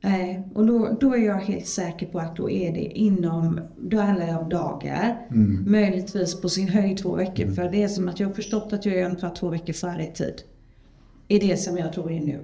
Nej. 0.00 0.48
Och 0.54 0.66
då, 0.66 0.96
då 1.00 1.14
är 1.14 1.26
jag 1.26 1.34
helt 1.34 1.66
säker 1.66 2.06
på 2.06 2.18
att 2.18 2.36
då 2.36 2.50
är 2.50 2.72
det 2.72 2.84
inom, 2.84 3.60
då 3.80 3.98
handlar 3.98 4.26
det 4.26 4.36
om 4.36 4.48
dagar. 4.48 5.26
Möjligtvis 5.66 6.40
på 6.40 6.48
sin 6.48 6.68
höjd 6.68 6.98
två 6.98 7.16
veckor. 7.16 7.50
För 7.50 7.70
det 7.70 7.82
är 7.82 7.88
som 7.88 8.08
att 8.08 8.20
jag 8.20 8.28
har 8.28 8.34
förstått 8.34 8.72
att 8.72 8.86
jag 8.86 8.94
är 8.94 9.04
ungefär 9.04 9.34
två 9.34 9.48
veckor 9.48 9.72
före 9.72 10.02
i 10.02 10.12
tid. 10.12 10.42
I 11.28 11.38
det 11.38 11.56
som 11.56 11.78
jag 11.78 11.92
tror 11.92 12.12
är 12.12 12.20
nu. 12.20 12.40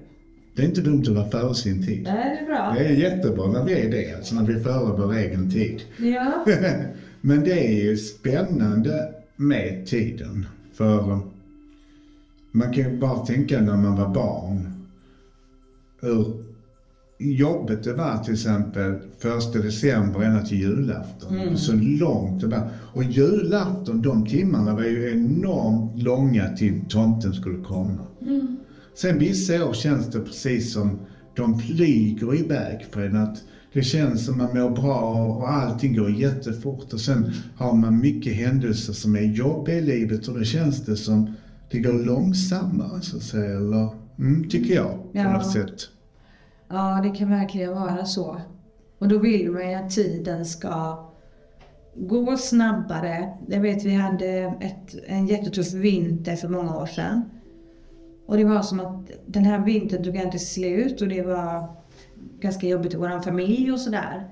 Det 0.57 0.63
är 0.63 0.67
inte 0.67 0.81
dumt 0.81 1.01
att 1.01 1.09
vara 1.09 1.31
före 1.31 1.55
sin 1.55 1.87
tid. 1.87 2.03
Nej, 2.03 2.39
det 2.39 2.45
är 2.45 2.47
bra. 2.47 2.75
Det 2.79 2.87
är 2.87 2.93
jättebra 2.93 3.47
när 3.47 3.65
vi 3.65 3.73
är 3.73 3.91
det, 3.91 4.15
alltså 4.15 4.35
när 4.35 4.43
vi 4.43 4.55
är 4.55 4.61
före 4.61 5.07
vår 5.07 5.15
egen 5.15 5.51
tid. 5.51 5.83
Ja. 5.99 6.45
Men 7.21 7.45
det 7.45 7.67
är 7.67 7.85
ju 7.85 7.97
spännande 7.97 9.15
med 9.37 9.87
tiden. 9.87 10.47
För 10.73 11.21
man 12.53 12.73
kan 12.73 12.93
ju 12.93 12.99
bara 12.99 13.19
tänka 13.19 13.61
när 13.61 13.77
man 13.77 13.97
var 13.97 14.15
barn. 14.15 14.87
Hur 16.01 16.46
jobbet 17.19 17.85
det 17.85 17.93
var 17.93 18.19
till 18.19 18.33
exempel 18.35 18.95
första 19.19 19.59
december 19.59 20.21
ända 20.21 20.43
till 20.43 20.59
julafton. 20.59 21.57
Så 21.57 21.73
långt 21.73 22.41
det 22.41 22.47
var. 22.47 22.69
Och 22.95 23.05
julafton, 23.05 24.03
de 24.03 24.27
timmarna 24.27 24.75
var 24.75 24.83
ju 24.85 25.11
enormt 25.13 26.03
långa 26.03 26.49
till 26.49 26.81
tomten 26.89 27.33
skulle 27.35 27.59
komma. 27.65 28.07
Sen 28.95 29.19
vissa 29.19 29.65
år 29.69 29.73
känns 29.73 30.07
det 30.07 30.21
precis 30.21 30.73
som 30.73 30.99
de 31.37 31.59
flyger 31.59 32.35
iväg 32.35 32.87
på 32.91 33.01
en. 33.01 33.17
Att 33.17 33.37
det 33.73 33.83
känns 33.83 34.25
som 34.27 34.39
man 34.39 34.55
mår 34.59 34.71
bra 34.71 35.25
och 35.25 35.51
allting 35.53 35.97
går 35.97 36.11
jättefort. 36.11 36.93
Och 36.93 37.01
sen 37.01 37.33
har 37.57 37.75
man 37.75 38.01
mycket 38.01 38.35
händelser 38.35 38.93
som 38.93 39.17
är 39.17 39.21
jobbiga 39.23 39.77
i 39.79 39.81
livet 39.83 40.29
och 40.29 40.39
då 40.39 40.45
känns 40.45 40.85
det 40.85 40.97
som 40.97 41.35
det 41.71 41.79
går 41.79 41.93
långsammare 41.93 43.01
så 43.03 43.17
att 43.17 43.23
säga. 43.23 43.57
Eller, 43.57 43.89
mm, 44.19 44.49
tycker 44.49 44.75
jag 44.75 44.91
på 44.93 45.09
Ja. 45.19 45.33
något 45.33 45.51
sätt. 45.53 45.89
Ja, 46.69 47.01
det 47.03 47.11
kan 47.11 47.31
verkligen 47.31 47.75
vara 47.75 48.05
så. 48.05 48.41
Och 48.99 49.09
då 49.09 49.19
vill 49.19 49.51
man 49.51 49.71
ju 49.71 49.75
att 49.75 49.91
tiden 49.91 50.47
ska 50.47 51.07
gå 51.95 52.37
snabbare. 52.37 53.37
Jag 53.49 53.61
vet 53.61 53.85
vi 53.85 53.95
hade 53.95 54.55
ett, 54.61 54.95
en 55.07 55.27
jättetuff 55.27 55.73
vinter 55.73 56.37
för 56.37 56.49
många 56.49 56.77
år 56.77 56.87
sedan. 56.87 57.23
Och 58.27 58.37
det 58.37 58.45
var 58.45 58.63
som 58.63 58.81
att 58.81 59.11
den 59.27 59.45
här 59.45 59.59
vintern 59.59 60.05
tog 60.05 60.17
inte 60.17 60.39
slut 60.39 61.03
och 61.03 61.09
det 61.09 61.23
var 61.23 61.69
ganska 62.41 62.67
jobbigt 62.67 62.95
i 62.95 62.97
vår 62.97 63.23
familj 63.23 63.73
och 63.73 63.81
sådär. 63.81 64.31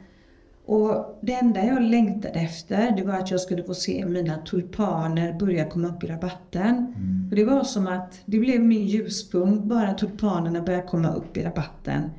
Och 0.67 1.19
det 1.23 1.33
enda 1.33 1.65
jag 1.65 1.83
längtade 1.83 2.41
efter 2.41 2.97
det 2.97 3.03
var 3.03 3.15
att 3.15 3.31
jag 3.31 3.41
skulle 3.41 3.65
få 3.65 3.75
se 3.75 4.07
mina 4.07 4.37
tulpaner 4.37 5.33
börja 5.33 5.71
komma 5.71 5.89
upp 5.89 6.05
i 6.05 6.07
rabatten. 6.07 6.95
Och 7.31 7.37
det 7.37 7.45
var 7.45 7.65
som 7.65 7.87
att 7.87 8.21
det 8.25 8.39
blev 8.39 8.61
min 8.61 8.87
ljuspunkt, 8.87 9.65
bara 9.65 9.95
tulpanerna 9.95 10.63
började 10.63 10.87
komma 10.87 11.15
upp 11.15 11.37
i 11.37 11.43
rabatten. 11.43 12.11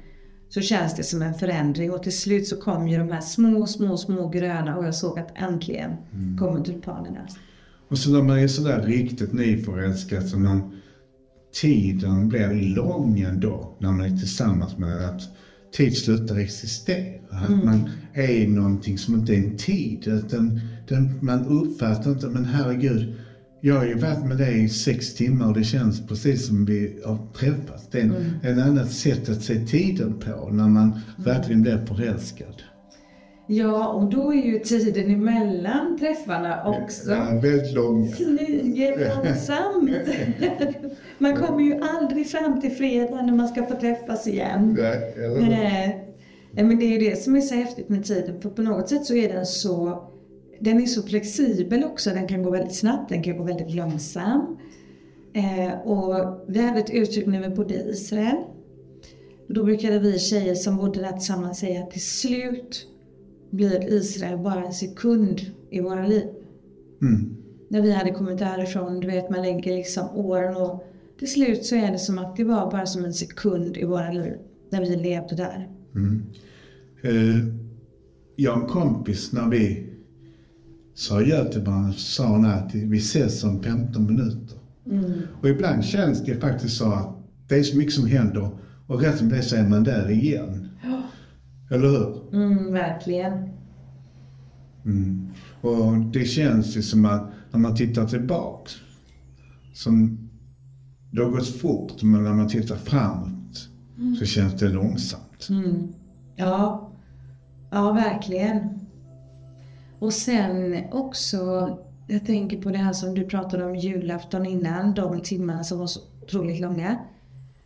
Så 0.50 0.62
känns 0.62 0.96
det 0.96 1.04
som 1.04 1.22
en 1.22 1.34
förändring 1.34 1.92
och 1.92 2.04
till 2.04 2.18
slut 2.18 2.48
så 2.48 2.56
kom 2.56 2.88
ju 2.88 2.98
de 2.98 3.12
här 3.12 3.22
små, 3.22 3.68
små, 3.68 3.98
små 3.98 4.30
gröna 4.30 4.78
och 4.78 4.86
jag 4.86 4.96
såg 4.96 5.20
att 5.20 5.32
äntligen 5.36 5.92
kommer 6.40 6.64
tulpanerna. 6.64 7.28
Och 7.88 7.98
så 7.98 8.12
när 8.12 8.22
man 8.22 8.40
är 8.40 8.48
sådär 8.48 8.82
riktigt 8.82 9.34
nyförälskad 9.34 10.30
så 10.30 10.40
man, 10.40 10.82
tiden 11.62 12.30
blir 12.30 12.75
lång 12.75 13.20
ändå 13.20 13.75
när 13.80 13.92
man 13.92 14.02
är 14.02 14.18
tillsammans 14.18 14.78
med 14.78 15.10
att 15.10 15.22
tid 15.78 15.98
slutar 15.98 16.40
existera. 16.40 17.16
Att 17.30 17.64
man 17.64 17.90
är 18.14 18.48
någonting 18.48 18.98
som 18.98 19.16
inte 19.16 19.34
är 19.34 19.38
en 19.38 19.58
tid. 19.58 20.08
Utan 20.08 20.62
den, 20.88 21.20
man 21.22 21.46
uppfattar 21.46 22.12
inte, 22.12 22.28
men 22.28 22.46
herregud, 22.46 23.16
jag 23.66 23.76
har 23.76 23.86
ju 23.86 23.96
varit 23.96 24.26
med 24.26 24.38
dig 24.38 24.64
i 24.64 24.70
sex 24.70 25.14
timmar 25.14 25.48
och 25.48 25.54
det 25.54 25.64
känns 25.64 26.08
precis 26.08 26.48
som 26.48 26.66
vi 26.66 27.02
har 27.06 27.18
träffats. 27.34 27.88
Det 27.92 28.00
är 28.00 28.04
en, 28.04 28.40
en 28.44 28.60
annat 28.60 28.92
sätt 28.92 29.30
att 29.30 29.42
se 29.42 29.56
tiden 29.56 30.20
på 30.20 30.50
när 30.50 30.68
man 30.68 31.00
verkligen 31.18 31.62
blir 31.62 31.86
förälskad. 31.86 32.64
Ja, 33.48 33.88
och 33.88 34.10
då 34.10 34.34
är 34.34 34.46
ju 34.46 34.60
tiden 34.60 35.12
emellan 35.12 35.98
träffarna 36.00 36.64
också 36.66 37.12
Ja, 37.12 37.40
väldigt 37.44 37.74
lång. 37.74 38.12
flyger 38.12 39.16
långsamt. 39.16 39.90
Man 41.18 41.36
kommer 41.36 41.64
ju 41.64 41.80
aldrig 41.82 42.28
fram 42.28 42.62
till 42.62 42.72
fredag 42.72 43.22
när 43.22 43.34
man 43.36 43.48
ska 43.48 43.66
få 43.66 43.76
träffas 43.76 44.28
igen. 44.28 44.78
Nej, 44.80 45.14
eller 45.18 45.40
Nej, 46.52 46.66
men 46.66 46.80
det 46.80 46.86
är 46.86 47.02
ju 47.02 47.10
det 47.10 47.16
som 47.16 47.36
är 47.36 47.42
så 47.42 47.56
häftigt 47.56 47.90
med 47.90 48.06
tiden. 48.06 48.42
För 48.42 48.50
på 48.50 48.62
något 48.62 48.90
sätt 48.90 49.06
så 49.06 49.16
är 49.16 49.34
den 49.34 49.46
så, 49.46 50.04
den 50.66 50.82
är 50.82 50.86
så 50.86 51.04
flexibel 51.04 51.84
också. 51.84 52.10
Den 52.10 52.28
kan 52.28 52.44
gå 52.44 52.50
väldigt 52.50 52.76
snabbt, 52.76 53.10
den 53.10 53.24
kan 53.24 53.38
gå 53.38 53.44
väldigt 53.44 53.76
långsamt. 53.76 54.60
Eh, 55.34 55.80
och 55.80 56.46
vi 56.48 56.62
hade 56.62 56.80
ett 56.80 56.90
uttryck 56.90 57.26
när 57.26 57.50
vi 57.50 57.56
bodde 57.56 57.74
i 57.74 57.90
Israel. 57.90 58.38
Då 59.48 59.64
brukade 59.64 60.00
vi 60.00 60.20
tjejer 60.20 60.56
som 60.56 60.78
bodde 60.78 61.00
där 61.00 61.12
tillsammans 61.12 61.60
säga 61.60 61.84
att 61.84 61.92
till 61.92 62.06
slut 62.06 62.88
blir 63.50 63.94
Israel 63.94 64.38
bara 64.38 64.66
en 64.66 64.74
sekund 64.74 65.42
i 65.70 65.80
våra 65.80 66.08
liv. 66.08 66.28
Mm. 67.02 67.38
När 67.70 67.82
vi 67.82 67.92
hade 67.92 68.12
kommit 68.12 68.38
därifrån, 68.38 69.00
du 69.00 69.08
vet 69.08 69.30
man 69.30 69.42
lägger 69.42 69.78
liksom 69.78 70.10
åren 70.10 70.56
och 70.56 70.84
till 71.20 71.32
slut 71.32 71.66
så 71.66 71.76
är 71.76 71.92
det 71.92 72.00
som 72.00 72.18
att 72.18 72.36
det 72.36 72.44
var 72.44 72.72
bara 72.72 72.86
som 72.86 73.06
en 73.06 73.14
sekund 73.14 73.78
i 73.78 73.84
våra 73.84 74.12
liv. 74.12 74.34
När 74.70 74.82
vi 74.82 74.96
levde 74.96 75.36
där. 75.36 75.70
Eh, 77.04 77.48
jag 78.36 78.58
och 78.58 78.64
en 78.64 78.70
kompis 78.70 79.34
när 79.34 79.50
vi 79.50 79.95
sa 80.96 81.18
adjö 81.18 81.46
till 81.46 81.66
så 81.66 81.92
sa 81.94 82.28
hon 82.28 82.46
att 82.46 82.75
vi 82.75 82.98
ses 82.98 83.44
om 83.44 83.64
15 83.64 84.06
minuter. 84.06 84.58
Och 85.42 85.50
ibland 85.50 85.86
känns 85.86 86.25
det 86.25 86.36
faktiskt 86.36 86.78
så 86.78 86.92
att 86.92 87.16
det 87.48 87.56
är 87.56 87.64
så 87.64 87.78
mycket 87.78 87.94
som 87.94 88.08
händer 88.08 88.50
och 88.88 89.02
rätt 89.02 89.18
som 89.18 89.30
det 89.30 89.42
så 89.42 89.56
är 89.56 89.68
man 89.68 89.84
där 89.84 90.12
igen. 90.12 90.70
Eller 91.72 91.90
hur? 91.90 92.34
Mm, 92.34 92.74
verkligen. 92.74 93.50
Mm. 94.86 95.28
Och 95.62 95.98
det 95.98 96.25
känns 96.25 96.78
ju 96.78 96.82
som 96.82 97.06
att 97.06 97.30
när 97.52 97.60
man 97.60 97.75
tittar 97.75 98.08
tillbaks, 98.08 98.72
som 99.74 100.18
det 101.12 101.24
har 101.24 101.32
gått 101.32 101.48
fort, 101.48 102.04
men 102.04 102.24
när 102.24 102.34
man 102.34 102.48
tittar 102.48 102.75
framåt 102.75 103.70
så 104.20 104.25
känns 104.25 104.54
det 104.54 104.70
långsamt. 104.70 105.48
Mm. 105.50 105.94
Ja. 106.36 106.92
ja, 107.72 107.92
verkligen. 107.92 108.85
Och 110.00 110.14
sen 110.14 110.84
också, 110.92 111.70
jag 112.08 112.25
tänker 112.25 112.62
på 112.62 112.70
det 112.70 112.78
här 112.78 112.94
som 112.94 113.16
du 113.16 113.24
pratade 113.24 113.66
om 113.66 113.75
julafton 113.75 114.46
innan, 114.46 114.94
de 114.94 115.22
timmarna 115.22 115.64
som 115.64 115.80
var 115.80 115.88
så 115.88 116.00
otroligt 116.24 116.62
långa. 116.62 116.98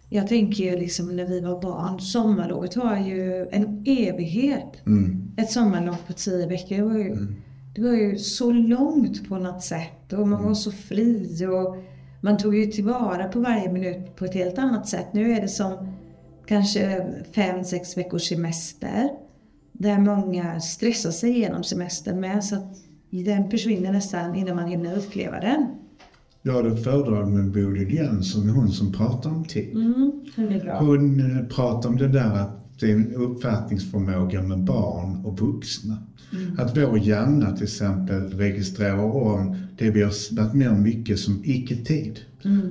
Jag 0.10 0.28
tänker 0.28 0.64
ju 0.64 0.80
liksom 0.80 1.16
när 1.16 1.26
vi 1.26 1.42
var 1.42 1.62
barn, 1.62 2.00
sommarlovet 2.00 2.76
var 2.76 2.98
ju 2.98 3.48
en 3.52 3.84
evighet. 3.88 4.86
Mm. 4.86 5.32
Ett 5.38 5.52
sommarlov 5.52 5.98
på 6.08 6.14
tio 6.14 6.48
veckor 6.48 6.76
det 6.76 6.84
var 6.84 6.98
ju, 6.98 7.16
det 7.76 7.82
var 7.82 7.94
ju 7.94 8.18
så 8.18 8.52
långt 8.52 9.30
på 9.30 9.38
något 9.38 9.64
sätt 9.64 10.14
och 10.14 10.28
man 10.28 10.44
var 10.44 10.54
så 10.54 10.72
fri 10.72 11.46
och 11.46 11.76
man 12.22 12.38
tog 12.38 12.56
ju 12.56 12.66
tillvara 12.66 13.28
på 13.28 13.40
varje 13.40 13.72
minut 13.72 14.16
på 14.16 14.26
ett 14.26 14.34
helt 14.34 14.58
annat 14.58 14.88
sätt. 14.88 15.14
Nu 15.14 15.32
är 15.32 15.42
det 15.42 15.48
som 15.48 15.94
kanske 16.46 17.08
fem, 17.36 17.64
sex 17.64 17.98
veckors 17.98 18.30
semester 18.30 19.10
där 19.80 20.00
många 20.00 20.60
stressar 20.60 21.12
sig 21.12 21.30
igenom 21.30 21.64
semestern 21.64 22.20
med 22.20 22.44
så 22.44 22.56
att 22.56 22.76
den 23.10 23.50
försvinner 23.50 23.92
nästan 23.92 24.36
innan 24.36 24.56
man 24.56 24.68
hinner 24.68 24.98
uppleva 24.98 25.40
den. 25.40 25.68
Jag 26.42 26.54
hade 26.54 26.70
ett 26.70 26.84
föredrag 26.84 27.32
med 27.32 27.52
Bodil 27.52 27.94
Jönsson, 27.94 28.50
hon 28.50 28.70
som 28.70 28.94
pratar 28.94 29.30
om 29.30 29.46
tid. 29.46 29.76
Mm, 29.76 30.12
det 30.36 30.42
är 30.42 30.64
bra. 30.64 30.80
Hon 30.80 31.20
eh, 31.20 31.46
pratar 31.46 31.90
om 31.90 31.98
det 31.98 32.08
där 32.08 32.36
att 32.36 32.80
det 32.80 32.92
är 32.92 32.96
en 32.96 33.14
uppfattningsförmåga 33.14 34.42
med 34.42 34.64
barn 34.64 35.26
och 35.26 35.40
vuxna. 35.40 35.98
Att 36.58 36.78
vår 36.78 36.98
hjärna 37.00 37.56
till 37.56 37.64
exempel 37.64 38.30
registrerar 38.30 39.16
om 39.16 39.58
det 39.78 39.90
vi 39.90 40.02
har 40.02 40.36
varit 40.36 40.54
med 40.54 40.70
om 40.70 40.84
mycket 40.84 41.20
som 41.20 41.42
icke-tid. 41.46 42.20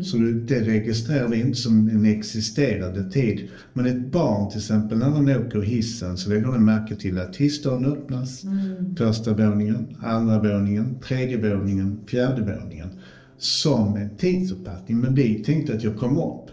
Så 0.03 0.17
det- 0.17 0.61
registrerar 0.61 1.29
vi 1.29 1.41
inte 1.41 1.59
som 1.59 1.89
en 1.89 2.05
existerande 2.05 3.11
tid. 3.11 3.49
Men 3.73 3.87
ett 3.87 4.13
barn 4.13 4.51
till 4.51 4.59
exempel, 4.59 4.99
när 4.99 5.11
den 5.11 5.47
åker 5.47 5.61
hissen 5.61 6.17
så 6.17 6.29
lägger 6.31 6.53
den 6.53 6.65
märke 6.65 6.97
till 6.97 7.19
att 7.19 7.37
hissdörren 7.37 7.85
öppnas. 7.85 8.45
Första 8.99 9.33
våningen, 9.33 9.97
andra 10.01 10.39
våningen, 10.39 10.95
tredje 11.01 11.55
våningen, 11.55 11.99
fjärde 12.07 12.43
våningen. 12.43 12.89
Som 13.39 13.97
en 13.97 14.17
tidsuppfattning. 14.17 15.01
Men 15.01 15.15
vi 15.15 15.35
tänkte 15.45 15.75
att 15.75 15.85
jag 15.85 15.97
kom 15.97 16.17
upp. 16.17 16.51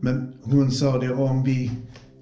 Men 0.00 0.32
hon 0.42 0.70
sa 0.70 0.98
det 0.98 1.12
om 1.12 1.44
vi 1.44 1.70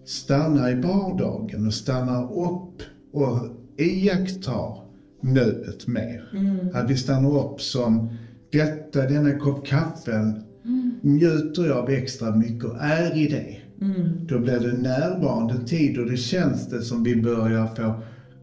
stannar 0.05 0.71
i 0.71 0.75
vardagen 0.75 1.67
och 1.67 1.75
stannar 1.75 2.23
upp 2.33 2.83
och 3.13 3.39
iakttar 3.77 4.81
nuet 5.23 5.87
mer. 5.87 6.23
Att 6.75 6.91
vi 6.91 6.97
stannar 6.97 7.53
upp 7.53 7.61
som 7.61 8.09
detta, 8.51 9.07
denna 9.07 9.39
kopp 9.39 9.67
kaffe 9.67 10.33
njuter 11.03 11.67
jag 11.67 11.77
av 11.77 11.91
extra 11.91 12.37
mycket 12.37 12.65
och 12.65 12.77
är 12.81 13.17
i 13.19 13.29
det. 13.29 13.57
Då 14.29 14.39
blir 14.39 14.61
det 14.61 14.73
närvarande 14.73 15.67
tid 15.67 15.99
och 15.99 16.07
det 16.07 16.17
känns 16.17 16.69
det 16.69 16.83
som 16.83 17.03
vi 17.03 17.23
börjar 17.23 17.67
få 17.67 17.95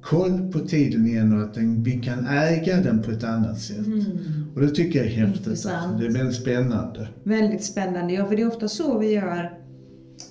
koll 0.02 0.52
på 0.52 0.60
tiden 0.60 1.08
igen 1.08 1.34
och 1.34 1.42
att 1.42 1.54
den, 1.54 1.84
vi 1.84 1.92
kan 1.92 2.28
äga 2.28 2.82
den 2.82 3.04
på 3.04 3.12
ett 3.12 3.24
annat 3.24 3.60
sätt. 3.60 3.88
Och 4.56 4.62
det 4.62 4.70
tycker 4.70 5.00
jag 5.00 5.08
är 5.08 5.12
häftigt. 5.12 5.48
Intressant. 5.48 6.00
Det 6.00 6.06
är 6.06 6.12
väldigt 6.12 6.36
spännande. 6.36 7.08
Väldigt 7.24 7.64
spännande. 7.64 8.14
Ja, 8.14 8.26
för 8.26 8.36
det 8.36 8.42
är 8.42 8.48
ofta 8.48 8.68
så 8.68 9.00
vi 9.00 9.14
gör 9.14 9.65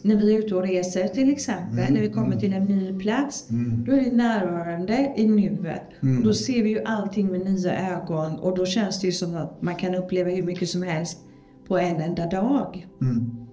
när 0.02 0.16
vi 0.16 0.34
är 0.34 0.38
ute 0.38 0.54
och 0.54 0.62
reser 0.62 1.08
till 1.08 1.32
exempel. 1.32 1.92
När 1.92 2.00
vi 2.00 2.08
kommer 2.08 2.36
till 2.36 2.52
en 2.52 2.64
ny 2.64 2.98
plats. 2.98 3.48
Då 3.86 3.92
är 3.92 4.00
vi 4.00 4.10
närvarande 4.10 5.12
i 5.16 5.26
nuet. 5.26 5.82
Och 6.00 6.24
då 6.24 6.34
ser 6.34 6.62
vi 6.62 6.68
ju 6.68 6.84
allting 6.84 7.26
med 7.26 7.40
nya 7.40 7.92
ögon. 7.96 8.38
Och 8.38 8.56
då 8.56 8.66
känns 8.66 9.00
det 9.00 9.06
ju 9.06 9.12
som 9.12 9.36
att 9.36 9.62
man 9.62 9.74
kan 9.74 9.94
uppleva 9.94 10.30
hur 10.30 10.42
mycket 10.42 10.68
som 10.68 10.82
helst 10.82 11.18
på 11.68 11.78
en 11.78 11.96
enda 11.96 12.26
dag. 12.26 12.86
Mm. 13.00 13.46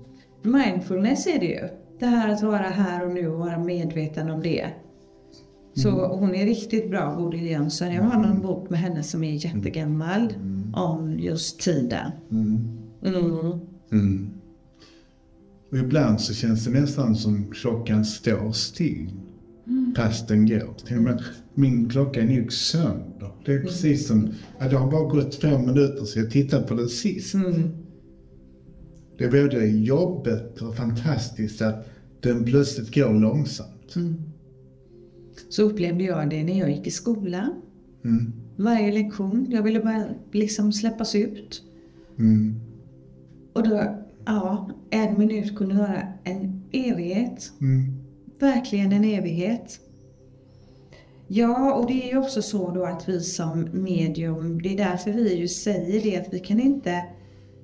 Mindfulness 0.44 1.28
är 1.28 1.40
det 1.40 1.46
ju. 1.46 1.68
Det 2.00 2.06
här 2.06 2.30
att 2.30 2.42
vara 2.42 2.58
här 2.58 3.06
och 3.06 3.12
nu 3.12 3.28
och 3.28 3.40
vara 3.40 3.58
medveten 3.58 4.30
om 4.30 4.42
det. 4.42 4.66
Så 5.74 5.90
hon 6.08 6.36
är 6.36 6.46
riktigt 6.46 6.90
bra, 6.90 7.16
Bodil 7.18 7.46
Jönsson. 7.46 7.94
Jag 7.94 8.04
har 8.04 8.22
någon 8.22 8.42
bok 8.42 8.70
med 8.70 8.80
henne 8.80 9.04
som 9.04 9.24
är 9.24 9.46
jättegammal 9.46 10.34
om 10.74 11.20
just 11.20 11.60
tiden. 11.60 12.12
Mm. 15.72 15.80
Mm. 15.80 15.80
Mm. 15.80 15.86
Och 15.86 15.88
ibland 15.88 16.22
så 16.22 16.34
känns 16.34 16.66
det 16.66 16.72
nästan 16.72 17.16
som 17.16 17.52
klockan 17.52 18.06
står 18.06 18.52
still. 18.52 19.10
Fast 19.96 20.28
den 20.28 20.48
går. 20.48 20.76
Min 21.54 21.90
klocka 21.90 22.22
är 22.22 22.26
nog 22.42 22.54
sönder. 22.54 23.32
Det 23.46 23.54
är 23.54 23.62
precis 23.62 24.08
som, 24.08 24.30
ja, 24.60 24.68
det 24.68 24.76
har 24.76 24.92
bara 24.92 25.08
gått 25.08 25.36
fem 25.36 25.66
minuter 25.66 26.06
så 26.06 26.20
jag 26.20 26.32
tittade 26.32 26.68
på 26.68 26.74
den 26.74 26.90
sist. 26.90 27.34
Mm. 27.34 27.70
Det 29.18 29.24
är 29.26 29.32
både 29.32 29.66
jobbet 29.66 30.62
och 30.62 30.76
fantastiskt 30.76 31.62
att 31.62 31.90
den 32.22 32.46
plötsligt 32.46 32.96
går 32.96 33.14
långsamt. 33.14 33.94
Så 35.50 35.64
upplevde 35.64 36.04
jag 36.04 36.30
det 36.30 36.44
när 36.44 36.60
jag 36.60 36.72
gick 36.72 36.88
i 36.88 36.92
skolan. 36.92 37.62
Mm. 38.06 38.34
Varje 38.56 38.92
lektion, 38.92 39.48
jag 39.50 39.64
ville 39.64 39.80
bara 39.80 40.06
liksom 40.32 40.74
släppas 40.74 41.16
ut. 41.16 41.64
Mm. 42.20 42.56
Och 43.54 43.70
då, 43.70 44.01
ja, 44.26 44.70
en 44.90 45.20
minut 45.20 45.58
kunde 45.58 45.76
vara 45.76 46.04
en 46.24 46.64
evighet. 46.72 47.52
Mm. 47.62 47.94
Verkligen 48.40 48.92
en 48.92 49.04
evighet. 49.04 49.80
Ja, 51.28 51.74
och 51.74 51.88
det 51.88 52.04
är 52.04 52.08
ju 52.08 52.18
också 52.18 52.42
så 52.42 52.72
då 52.72 52.86
att 52.86 53.10
vi 53.10 53.20
som 53.20 53.70
medium, 53.74 54.62
det 54.62 54.74
är 54.74 54.78
därför 54.78 55.12
vi 55.12 55.36
ju 55.36 55.48
säger 55.48 56.02
det 56.04 56.18
att 56.18 56.34
vi 56.34 56.40
kan 56.40 56.60
inte, 56.60 57.06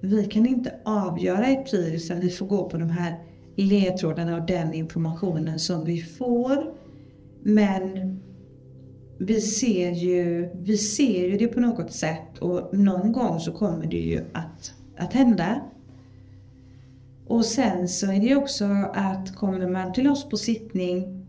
vi 0.02 0.26
kan 0.26 0.46
inte 0.46 0.74
avgöra 0.86 1.48
ett 1.48 1.72
pris 1.72 2.06
utan 2.06 2.20
vi 2.20 2.30
får 2.30 2.46
gå 2.46 2.70
på 2.70 2.78
de 2.78 2.90
här 2.90 3.16
ledtrådarna 3.56 4.36
och 4.36 4.46
den 4.46 4.74
informationen 4.74 5.60
som 5.60 5.86
vi 5.86 6.02
får. 6.02 6.74
Men 7.44 8.20
vi 9.20 9.42
ser 9.42 9.92
ju, 9.92 10.50
vi 10.56 10.78
ser 10.78 11.28
ju 11.28 11.38
det 11.38 11.48
på 11.48 11.60
något 11.60 11.92
sätt 11.92 12.38
och 12.40 12.78
någon 12.78 13.12
gång 13.12 13.40
så 13.40 13.52
kommer 13.52 13.86
det 13.86 13.98
ju 13.98 14.20
att, 14.34 14.74
att 14.98 15.14
hända. 15.14 15.62
Och 17.28 17.46
sen 17.46 17.88
så 17.88 18.12
är 18.12 18.20
det 18.20 18.26
ju 18.26 18.36
också 18.36 18.66
att 18.94 19.36
kommer 19.36 19.70
man 19.70 19.94
till 19.94 20.08
oss 20.08 20.30
på 20.30 20.38
sittning 20.38 21.28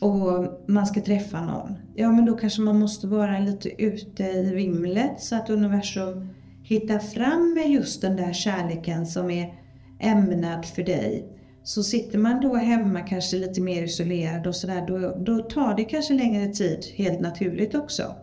och 0.00 0.46
man 0.68 0.86
ska 0.86 1.00
träffa 1.00 1.44
någon, 1.44 1.74
ja 1.94 2.12
men 2.12 2.24
då 2.24 2.36
kanske 2.36 2.62
man 2.62 2.78
måste 2.78 3.06
vara 3.06 3.38
lite 3.38 3.82
ute 3.82 4.24
i 4.24 4.54
vimlet 4.54 5.20
så 5.20 5.36
att 5.36 5.50
universum 5.50 6.28
hittar 6.62 6.98
fram 6.98 7.54
med 7.54 7.70
just 7.70 8.00
den 8.00 8.16
där 8.16 8.32
kärleken 8.32 9.06
som 9.06 9.30
är 9.30 9.54
ämnad 10.00 10.66
för 10.66 10.82
dig. 10.82 11.36
Så 11.62 11.82
sitter 11.82 12.18
man 12.18 12.40
då 12.40 12.54
hemma 12.54 13.00
kanske 13.00 13.36
lite 13.36 13.60
mer 13.60 13.82
isolerad 13.82 14.46
och 14.46 14.56
sådär, 14.56 14.86
då, 14.86 15.24
då 15.24 15.42
tar 15.42 15.76
det 15.76 15.84
kanske 15.84 16.14
längre 16.14 16.52
tid 16.52 16.84
helt 16.94 17.20
naturligt 17.20 17.74
också. 17.74 18.14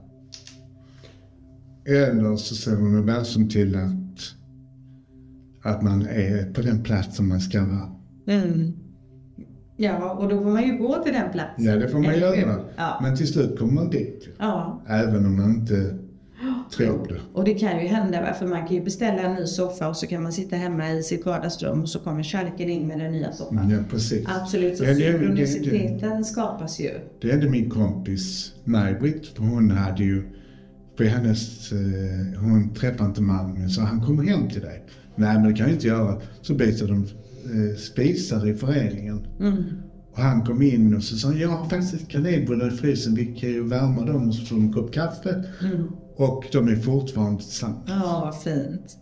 Eller 1.86 2.36
så 2.36 2.56
ser 2.56 2.76
universum 2.76 3.50
till 3.50 3.76
att, 3.76 4.07
att 5.68 5.82
man 5.82 6.02
är 6.02 6.54
på 6.54 6.62
den 6.62 6.84
plats 6.84 7.16
som 7.16 7.30
man 7.30 7.40
ska 7.40 7.60
vara. 7.66 7.92
Mm. 8.28 8.74
Ja, 9.78 10.12
och 10.12 10.30
då 10.30 10.44
får 10.44 10.52
man 10.52 10.64
ju 10.64 10.78
gå 10.78 11.04
till 11.04 11.14
den 11.14 11.32
platsen. 11.32 11.66
Ja, 11.66 11.76
det 11.76 11.88
får 11.90 12.00
man 12.00 12.12
Eller 12.12 12.36
göra. 12.36 12.60
Ja. 12.78 13.00
Men 13.02 13.16
till 13.18 13.28
slut 13.28 13.60
kommer 13.60 13.74
man 13.74 13.90
dit. 13.90 14.28
ja. 14.40 14.82
Även 14.88 15.26
om 15.26 15.36
man 15.38 15.50
inte 15.50 15.98
tror 16.76 17.08
det. 17.08 17.20
Och 17.34 17.44
det 17.44 17.54
kan 17.54 17.82
ju 17.82 17.88
hända, 17.88 18.22
va? 18.22 18.34
för 18.34 18.48
man 18.48 18.68
kan 18.68 18.76
ju 18.76 18.84
beställa 18.84 19.22
en 19.22 19.36
ny 19.36 19.46
soffa 19.46 19.88
och 19.88 19.98
så 19.98 20.08
kan 20.08 20.24
man 20.24 20.32
sitta 20.32 20.56
hemma 20.56 20.92
i 20.92 21.04
sitt 21.04 21.26
vardagsrum 21.26 21.82
och 21.82 21.90
så 21.90 22.00
kommer 22.00 22.24
kärleken 22.24 22.70
in 22.70 22.88
med 22.88 23.00
den 23.00 23.12
nya 23.12 23.32
soffan. 23.32 23.70
Ja, 23.70 23.78
precis. 23.90 24.28
Absolut, 24.42 24.78
så 24.78 24.84
Ja, 24.84 24.96
synkroniciteten 24.96 26.26
skapas 26.26 26.80
ju. 26.80 26.92
Det 27.22 27.32
hade 27.32 27.50
min 27.50 27.70
kompis 27.70 28.54
Maj-Britt, 28.64 29.28
för 29.28 29.44
hon 29.44 29.72
hade 29.72 30.04
ju, 30.04 30.24
för 30.98 31.04
hennes, 31.04 31.72
eh, 31.72 32.40
hon 32.40 32.74
träffade 32.74 33.10
inte 33.10 33.22
mannen 33.22 33.70
så 33.70 33.82
han 33.82 34.02
kommer 34.02 34.24
hem 34.24 34.50
till 34.50 34.62
dig. 34.62 34.86
Nej 35.18 35.34
men 35.34 35.44
det 35.44 35.54
kan 35.54 35.66
jag 35.66 35.76
inte 35.76 35.88
göra. 35.88 36.22
Så 36.42 36.54
byter 36.54 36.88
de 36.88 37.04
eh, 37.04 37.76
spisar 37.78 38.48
i 38.48 38.54
föreningen. 38.54 39.28
Mm. 39.40 39.64
Och 40.12 40.18
han 40.24 40.46
kom 40.46 40.62
in 40.62 40.96
och 40.96 41.04
så 41.04 41.16
sa 41.16 41.34
jag 41.34 41.50
har 41.50 41.70
faktiskt 41.70 41.94
ett 41.94 42.08
kanelbullar 42.10 42.68
i 42.74 42.78
frysen, 42.78 43.16
vi 43.16 43.26
kan 43.26 43.50
ju 43.50 43.64
värma 43.68 44.06
dem 44.06 44.28
och 44.28 44.36
så 44.36 44.46
får 44.46 44.56
de 44.56 44.66
en 44.66 44.74
kopp 44.74 44.94
kaffe. 44.94 45.44
Mm. 45.62 45.88
Och 46.16 46.44
de 46.52 46.68
är 46.68 46.76
fortfarande 46.76 47.42
tillsammans. 47.44 47.84
Ja, 47.88 48.22
vad 48.26 48.42
fint. 48.42 48.98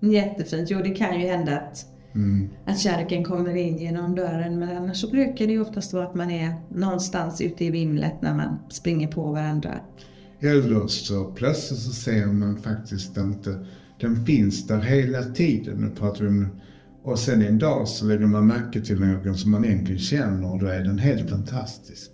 Jättefint. 0.00 0.70
Jo, 0.70 0.78
det 0.84 0.90
kan 0.90 1.20
ju 1.20 1.26
hända 1.26 1.58
att, 1.60 1.86
Mm. 2.14 2.48
att 2.66 2.78
kärleken 2.78 3.24
kommer 3.24 3.56
in 3.56 3.78
genom 3.78 4.14
dörren, 4.14 4.58
men 4.58 4.76
annars 4.76 5.00
så 5.00 5.10
brukar 5.10 5.46
det 5.46 5.52
ju 5.52 5.60
oftast 5.60 5.92
vara 5.92 6.04
att 6.04 6.14
man 6.14 6.30
är 6.30 6.52
någonstans 6.74 7.40
ute 7.40 7.64
i 7.64 7.70
vimlet 7.70 8.22
när 8.22 8.34
man 8.34 8.58
springer 8.70 9.08
på 9.08 9.32
varandra. 9.32 9.74
Eller 10.40 10.86
så 10.86 11.24
plötsligt 11.24 11.80
så 11.80 11.90
ser 11.90 12.26
man 12.26 12.56
faktiskt 12.56 13.16
inte, 13.16 13.66
den 14.00 14.26
finns 14.26 14.66
där 14.66 14.80
hela 14.80 15.22
tiden. 15.22 15.76
Nu 15.80 15.90
pratar 15.90 16.24
vi 16.24 16.28
om, 16.28 16.46
och 17.02 17.18
sen 17.18 17.42
en 17.42 17.58
dag 17.58 17.88
så 17.88 18.06
lägger 18.06 18.26
man 18.26 18.46
märke 18.46 18.80
till 18.80 19.00
någon 19.00 19.36
som 19.36 19.50
man 19.50 19.64
egentligen 19.64 20.00
känner 20.00 20.52
och 20.52 20.58
då 20.58 20.66
är 20.66 20.84
den 20.84 20.98
helt 20.98 21.30
fantastisk. 21.30 22.10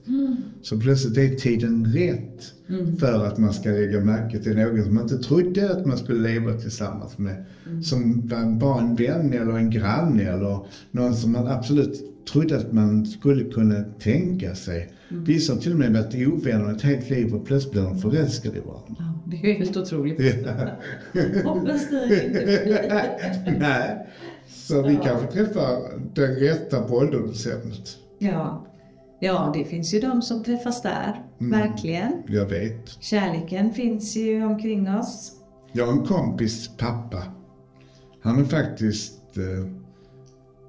Så 0.62 0.80
plötsligt 0.80 1.18
är 1.18 1.36
tiden 1.36 1.86
rätt 1.86 2.52
för 3.00 3.26
att 3.26 3.38
man 3.38 3.52
ska 3.52 3.68
lägga 3.68 4.00
märke 4.00 4.38
till 4.38 4.56
någon 4.56 4.84
som 4.84 4.94
man 4.94 5.02
inte 5.02 5.18
trodde 5.18 5.70
att 5.70 5.86
man 5.86 5.98
skulle 5.98 6.28
leva 6.28 6.52
tillsammans 6.52 7.18
med. 7.18 7.44
Som 7.82 8.28
var 8.28 8.58
bara 8.58 8.80
en 8.80 8.96
vän 8.96 9.32
eller 9.32 9.56
en 9.56 9.70
granne 9.70 10.22
eller 10.22 10.66
någon 10.90 11.14
som 11.14 11.32
man 11.32 11.46
absolut 11.46 12.26
trodde 12.32 12.56
att 12.56 12.72
man 12.72 13.06
skulle 13.06 13.44
kunna 13.44 13.84
tänka 13.84 14.54
sig. 14.54 14.92
Vissa 15.08 15.54
har 15.54 15.60
till 15.60 15.72
och 15.72 15.78
med 15.78 15.92
varit 15.92 16.28
ovänner 16.28 16.72
ett 16.72 16.82
helt 16.82 17.10
liv 17.10 17.34
och 17.34 17.46
plötsligt 17.46 17.72
blir 17.72 17.82
de 17.82 17.98
förälskade 17.98 18.56
i 18.56 18.60
varandra. 18.60 19.13
Det 19.26 19.36
är 19.36 19.46
ju 19.46 19.52
helt 19.52 19.76
otroligt. 19.76 20.46
Hoppas 21.44 21.90
det 21.90 22.24
inte 22.24 22.44
blir. 22.44 23.56
Nej. 23.58 24.06
Så 24.46 24.82
vi 24.82 24.98
kanske 25.02 25.26
träffar 25.26 25.98
den 26.14 26.34
rätta 26.34 26.82
på 26.82 26.94
ålderdomshemmet. 26.94 27.96
Ja. 28.18 28.66
ja, 29.20 29.52
det 29.54 29.64
finns 29.64 29.94
ju 29.94 30.00
de 30.00 30.22
som 30.22 30.44
träffas 30.44 30.82
där. 30.82 31.24
Verkligen. 31.38 32.22
Jag 32.26 32.46
vet. 32.46 32.88
Kärleken 33.00 33.72
finns 33.72 34.16
ju 34.16 34.44
omkring 34.44 34.94
oss. 34.94 35.32
Jag 35.72 35.86
har 35.86 35.92
en 35.92 36.06
kompis 36.06 36.70
pappa. 36.78 37.22
Han 38.22 38.40
är 38.40 38.44
faktiskt... 38.44 39.36
Eh, 39.36 39.83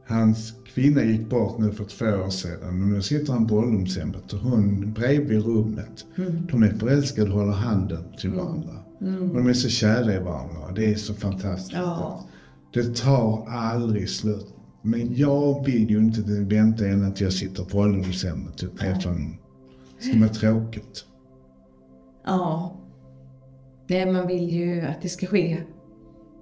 hans 0.07 0.53
kvinna 0.73 1.03
gick 1.03 1.29
bort 1.29 1.59
nu 1.59 1.71
för 1.71 1.83
två 1.83 2.05
år 2.05 2.29
sedan 2.29 2.81
och 2.81 2.87
nu 2.87 3.01
sitter 3.01 3.33
han 3.33 3.47
på 3.47 3.55
ålderdomshemmet 3.55 4.33
och 4.33 4.39
hon 4.39 4.93
bredvid 4.93 5.45
rummet. 5.45 6.05
De 6.51 6.63
är 6.63 6.73
förälskade 6.73 7.31
och 7.31 7.39
håller 7.39 7.53
handen 7.53 8.03
till 8.19 8.29
varandra. 8.29 8.73
Och 8.99 9.35
de 9.35 9.47
är 9.47 9.53
så 9.53 9.69
kära 9.69 10.13
i 10.13 10.19
varandra. 10.19 10.71
Det 10.75 10.91
är 10.91 10.95
så 10.95 11.13
fantastiskt. 11.13 11.73
Ja. 11.73 12.25
Det 12.73 12.95
tar 12.95 13.47
aldrig 13.49 14.09
slut. 14.09 14.47
Men 14.81 15.15
jag 15.15 15.65
vill 15.65 15.89
ju 15.89 15.97
inte 15.97 16.21
vänta 16.55 16.87
ända 16.87 17.11
till 17.11 17.23
jag 17.23 17.33
sitter 17.33 17.63
på 17.63 17.77
ålderdomshemmet 17.77 18.63
och 18.63 18.77
träffar 18.77 19.09
någon. 19.09 19.37
Det 19.97 20.03
ska 20.03 20.19
vara 20.19 20.29
tråkigt. 20.29 21.05
Ja. 22.25 22.75
Nej, 23.87 24.11
man 24.11 24.27
vill 24.27 24.49
ju 24.49 24.81
att 24.81 25.01
det 25.01 25.09
ska 25.09 25.27
ske 25.27 25.61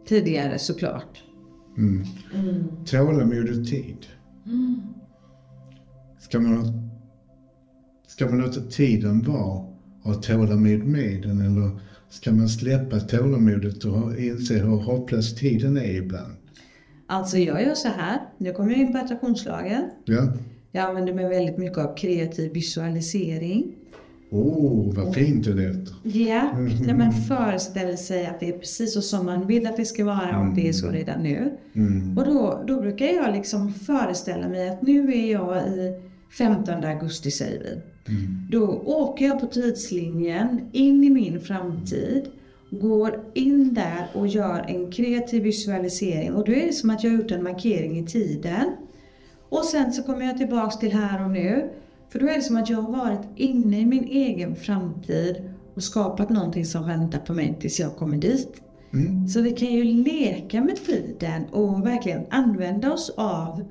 tidigare 0.08 0.60
såklart. 0.60 1.24
Mm. 1.78 2.04
Tålamod 2.86 3.50
och 3.50 3.68
tid. 3.68 4.06
Ska 6.20 6.40
man, 6.40 6.90
ska 8.08 8.26
man 8.26 8.38
låta 8.38 8.62
tiden 8.62 9.22
vara 9.22 9.66
och 10.04 10.14
ha 10.14 10.14
tålamod 10.14 10.84
med 10.84 11.22
den 11.22 11.42
eller 11.42 11.80
ska 12.10 12.32
man 12.32 12.50
släppa 12.50 13.00
tålamodet 13.00 13.86
och 13.86 14.18
inse 14.18 14.54
hur 14.54 14.78
hopplös 14.78 15.36
tiden 15.36 15.78
är 15.78 15.96
ibland? 15.96 16.34
Alltså 17.08 17.38
jag 17.38 17.64
gör 17.64 17.74
så 17.74 17.88
här. 17.88 18.20
Nu 18.38 18.54
kommer 18.54 18.72
jag 18.72 18.80
in 18.80 18.92
på 18.92 18.98
attraktionslagen. 18.98 19.90
Ja. 20.06 20.34
Jag 20.72 20.90
använder 20.90 21.14
mig 21.14 21.30
väldigt 21.30 21.58
mycket 21.58 21.78
av 21.78 21.96
kreativ 21.96 22.54
visualisering. 22.54 23.76
Oh, 24.34 24.96
vad 24.96 25.16
fint 25.16 25.46
det 25.46 25.52
låter. 25.52 25.94
Ja, 26.04 26.52
när 26.86 26.94
man 26.94 27.14
föreställer 27.14 27.96
sig 27.96 28.26
att 28.26 28.40
det 28.40 28.50
är 28.50 28.58
precis 28.58 28.94
så 28.94 29.02
som 29.02 29.26
man 29.26 29.48
vill 29.48 29.68
att 29.68 29.78
det 29.78 29.86
ska 29.86 30.06
vara 30.06 30.40
och 30.40 30.56
det 30.56 30.70
är 30.70 30.74
så 30.74 30.90
redan 30.90 31.24
nu. 31.24 31.58
Mm. 31.74 32.18
Och 32.18 32.26
då, 32.26 32.64
då 32.68 32.82
brukar 32.82 33.06
jag 33.06 33.36
liksom 33.36 33.74
föreställa 33.74 34.50
mig 34.50 34.70
att 34.70 34.82
nu 34.82 35.14
är 35.14 35.32
jag 35.32 35.68
i 35.68 36.02
15 36.38 36.84
augusti 36.84 37.32
säger 37.32 37.60
vi. 37.60 37.82
Då 38.52 38.84
åker 38.86 39.26
jag 39.26 39.40
på 39.40 39.46
tidslinjen 39.46 40.62
in 40.72 41.04
i 41.04 41.10
min 41.10 41.40
framtid, 41.40 42.24
går 42.70 43.24
in 43.34 43.74
där 43.74 44.08
och 44.14 44.28
gör 44.28 44.66
en 44.68 44.92
kreativ 44.92 45.44
visualisering 45.44 46.34
och 46.34 46.46
då 46.46 46.52
är 46.52 46.68
det 46.68 46.74
som 46.74 46.90
att 46.90 47.04
jag 47.04 47.12
har 47.12 47.18
gjort 47.18 47.32
en 47.32 47.44
markering 47.44 48.00
i 48.00 48.06
tiden. 48.06 48.76
Och 49.50 49.66
sen 49.66 49.94
så 49.94 50.04
kommer 50.04 50.26
jag 50.26 50.38
tillbaks 50.38 50.80
till 50.80 50.94
här 50.94 51.26
och 51.26 51.32
nu. 51.32 51.70
För 52.10 52.20
då 52.20 52.28
är 52.28 52.36
det 52.36 52.42
som 52.42 52.58
att 52.58 52.70
jag 52.70 52.82
har 52.82 52.92
varit 52.92 53.28
inne 53.36 53.80
i 53.80 53.86
min 53.86 54.04
egen 54.04 54.56
framtid 54.56 55.36
och 55.76 55.84
skapat 55.84 56.30
någonting 56.30 56.66
som 56.66 56.86
väntar 56.88 57.20
på 57.20 57.34
mig 57.34 57.58
tills 57.60 57.80
jag 57.80 57.96
kommer 57.96 58.18
dit. 58.18 58.62
Mm. 58.94 59.28
Så 59.28 59.42
vi 59.42 59.52
kan 59.52 59.68
ju 59.68 59.84
leka 59.84 60.64
med 60.64 60.86
tiden 60.86 61.46
och 61.46 61.86
verkligen 61.86 62.26
använda 62.30 62.94
oss 62.94 63.14
av 63.18 63.64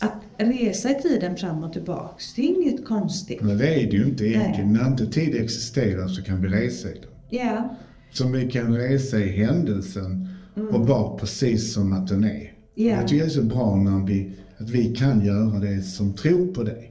att 0.00 0.22
resa 0.36 0.90
i 0.90 1.02
tiden 1.02 1.36
fram 1.36 1.64
och 1.64 1.72
tillbaks. 1.72 2.34
Det 2.34 2.42
är 2.42 2.46
inget 2.46 2.84
konstigt. 2.84 3.40
Men 3.40 3.58
det 3.58 3.74
är 3.74 3.90
det 3.90 3.96
ju 3.96 4.04
inte 4.04 4.24
egentligen. 4.24 4.72
När 4.72 4.86
inte 4.86 5.06
tid 5.06 5.34
existerar 5.34 6.08
så 6.08 6.22
kan 6.22 6.42
vi 6.42 6.48
resa 6.48 6.88
i 6.88 6.92
den. 6.92 7.10
Ja, 7.30 7.76
Som 8.10 8.32
vi 8.32 8.50
kan 8.50 8.76
resa 8.76 9.18
i 9.18 9.28
händelsen 9.28 10.28
och 10.72 10.88
vara 10.88 11.18
precis 11.18 11.74
som 11.74 11.92
att 11.92 12.08
den 12.08 12.24
är. 12.24 12.52
Ja. 12.74 12.90
Jag 12.90 13.08
tycker 13.08 13.24
det 13.24 13.30
är 13.30 13.34
så 13.34 13.42
bra 13.42 13.76
när 13.76 14.06
vi, 14.06 14.32
att 14.58 14.70
vi 14.70 14.94
kan 14.94 15.24
göra 15.24 15.58
det 15.58 15.82
som 15.82 16.14
tror 16.14 16.54
på 16.54 16.62
det. 16.62 16.84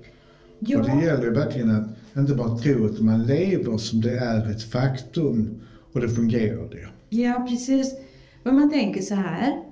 Ja. 0.68 0.80
Och 0.80 0.86
det 0.86 1.06
gäller 1.06 1.24
ju 1.24 1.32
verkligen 1.34 1.72
att 1.72 2.18
inte 2.18 2.34
bara 2.36 2.58
tro 2.58 2.86
utan 2.86 3.06
man 3.06 3.24
lever 3.26 3.78
som 3.78 4.02
det 4.02 4.18
är 4.18 4.52
ett 4.52 4.64
faktum 4.64 5.62
och 5.94 6.02
det 6.02 6.10
fungerar 6.10 6.70
det. 6.70 6.88
ja 7.10 7.46
precis. 7.50 7.96
Men 8.44 8.56
man 8.56 8.72
tänker 8.72 9.02
så 9.02 9.16
här. 9.16 9.64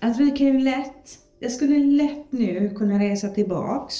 Att 0.00 0.20
vi 0.20 0.30
kan 0.30 0.46
ju 0.46 0.58
lätt 0.58 1.18
jag 1.42 1.52
skulle 1.52 1.78
lätt 1.78 2.32
nu 2.32 2.70
kunna 2.76 2.98
resa 2.98 3.28
tillbaks. 3.28 3.94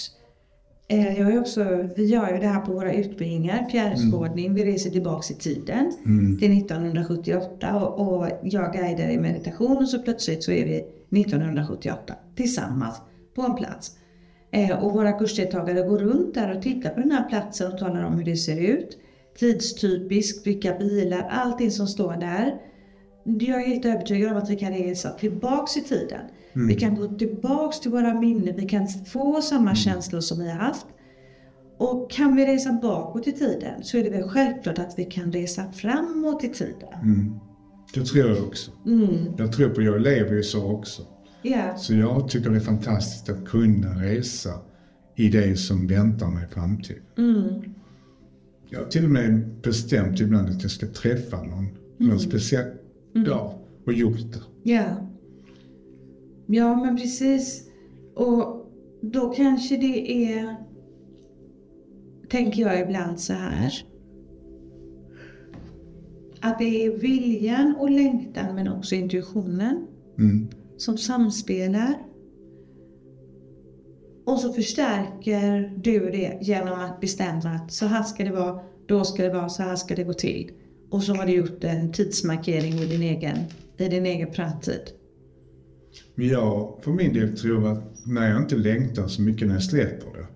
Eh, 0.89 1.19
Jag 1.21 1.33
är 1.33 1.41
också, 1.41 1.89
vi 1.97 2.05
gör 2.05 2.33
ju 2.33 2.39
det 2.39 2.47
här 2.47 2.61
på 2.61 2.73
våra 2.73 2.93
utbildningar, 2.93 3.69
fjärrskådning, 3.71 4.55
vi 4.55 4.65
reser 4.65 4.91
tillbaks 4.91 5.31
i 5.31 5.35
tiden 5.35 5.93
till 6.41 6.59
1978 6.59 7.77
och, 7.85 8.09
och 8.23 8.29
jag 8.43 8.73
guidar 8.73 9.09
i 9.09 9.19
meditation 9.19 9.77
och 9.77 9.89
så 9.89 9.99
plötsligt 10.03 10.43
så 10.43 10.53
är 10.53 10.65
vi 10.65 10.77
1978 11.21 12.15
tillsammans 12.37 13.01
på 13.35 13.43
en 13.43 13.55
plats. 13.55 13.97
Eh, 14.53 14.85
och 14.85 14.93
våra 14.93 15.13
kursdeltagare 15.13 15.89
går 15.89 15.99
runt 15.99 16.35
där 16.35 16.57
och 16.57 16.63
tittar 16.63 16.91
på 16.91 17.01
den 17.01 17.11
här 17.11 17.29
platsen 17.29 17.73
och 17.73 17.79
talar 17.79 18.05
om 18.05 18.15
hur 18.15 18.25
det 18.25 18.37
ser 18.37 18.61
ut. 18.61 18.99
Tidstypiskt, 19.39 20.47
vilka 20.47 20.75
bilar, 20.75 21.29
allting 21.31 21.71
som 21.71 21.87
står 21.87 22.13
där. 22.13 22.55
Jag 23.25 23.63
är 23.63 23.67
helt 23.67 23.85
övertygad 23.85 24.33
om 24.33 24.39
att 24.39 24.51
vi 24.51 24.57
kan 24.57 24.73
resa 24.73 25.11
tillbaks 25.11 25.77
i 25.77 25.81
tiden. 25.81 26.21
Vi 26.53 26.75
kan 26.75 26.95
gå 26.95 27.09
tillbaks 27.09 27.81
till 27.81 27.91
våra 27.91 28.15
minnen, 28.15 28.57
vi 28.57 28.69
kan 28.69 28.89
få 28.89 29.43
samma 29.43 29.75
känslor 29.75 30.21
som 30.21 30.39
vi 30.39 30.51
har 30.51 30.59
haft. 30.59 30.87
Och 31.79 32.11
kan 32.11 32.37
vi 32.37 32.47
resa 32.47 32.73
bakåt 32.83 33.27
i 33.27 33.33
tiden 33.33 33.85
så 33.85 33.97
är 33.97 34.05
det 34.05 34.11
väl 34.11 34.29
självklart 34.29 34.79
att 34.79 34.95
vi 34.97 35.05
kan 35.05 35.33
resa 35.33 35.73
framåt 35.73 36.45
i 36.45 36.49
tiden. 36.49 37.41
Det 37.95 38.05
tror 38.05 38.29
jag 38.29 38.47
också. 38.47 38.71
Jag 39.39 39.53
tror 39.53 39.69
på, 39.69 39.83
jag 39.83 40.01
lever 40.01 40.35
ju 40.35 40.43
så 40.43 40.73
också. 40.73 41.03
Ja. 41.43 41.77
Så 41.77 41.95
jag 41.95 42.29
tycker 42.29 42.51
det 42.51 42.57
är 42.57 42.61
fantastiskt 42.61 43.29
att 43.29 43.49
kunna 43.49 44.03
resa 44.03 44.51
i 45.17 45.29
det 45.29 45.57
som 45.57 45.87
väntar 45.87 46.29
mig 46.29 46.45
i 46.45 46.55
framtiden. 46.55 47.03
Jag 48.69 48.79
har 48.79 48.87
till 48.87 49.05
och 49.05 49.11
med 49.11 49.49
bestämt 49.63 50.21
ibland 50.21 50.49
att 50.49 50.63
jag 50.63 50.71
ska 50.71 50.87
träffa 50.87 51.43
någon, 51.43 51.69
någon 51.97 52.21
speciell 52.21 52.71
dag 53.27 53.59
och 53.87 53.93
gjort 53.93 54.33
det. 54.33 54.71
Ja. 54.71 55.09
Ja, 56.47 56.75
men 56.77 56.97
precis. 56.97 57.69
Och 58.15 58.71
då 59.01 59.33
kanske 59.33 59.77
det 59.77 60.25
är, 60.25 60.57
tänker 62.29 62.63
jag 62.63 62.81
ibland 62.81 63.21
så 63.21 63.33
här. 63.33 63.73
Att 66.41 66.59
det 66.59 66.85
är 66.85 66.99
viljan 66.99 67.77
och 67.79 67.91
längtan 67.91 68.55
men 68.55 68.69
också 68.69 68.95
intuitionen 68.95 69.87
som 70.81 70.99
samspelar. 70.99 71.95
Och 74.27 74.39
så 74.39 74.53
förstärker 74.53 75.75
du 75.77 76.11
det 76.11 76.39
genom 76.43 76.81
att 76.81 77.01
bestämma 77.01 77.51
att 77.51 77.73
så 77.73 77.87
här 77.87 78.03
ska 78.03 78.25
det 78.25 78.31
vara, 78.31 78.61
då 78.87 79.05
ska 79.05 79.23
det 79.23 79.33
vara, 79.33 79.49
så 79.49 79.63
här 79.63 79.77
ska 79.77 79.95
det 79.95 80.05
gå 80.05 80.13
till. 80.13 80.51
Och 80.91 81.03
så 81.03 81.15
har 81.15 81.27
du 81.27 81.33
gjort 81.33 81.65
en 81.65 81.93
tidsmarkering 81.93 82.73
i 82.73 82.87
din 82.87 83.03
egen, 83.03 83.37
i 83.79 83.89
din 83.89 84.07
egen 84.07 84.33
framtid. 84.33 84.81
Men 86.15 86.29
jag 86.29 86.79
för 86.83 86.91
min 86.91 87.13
del 87.13 87.39
tror 87.39 87.73
att 87.73 88.07
när 88.07 88.31
jag 88.31 88.43
inte 88.43 88.57
längtar 88.57 89.07
så 89.07 89.23
mycket 89.23 89.49
när 89.49 89.55
jag 89.55 89.63
släpper 89.63 90.07
det, 90.13 90.27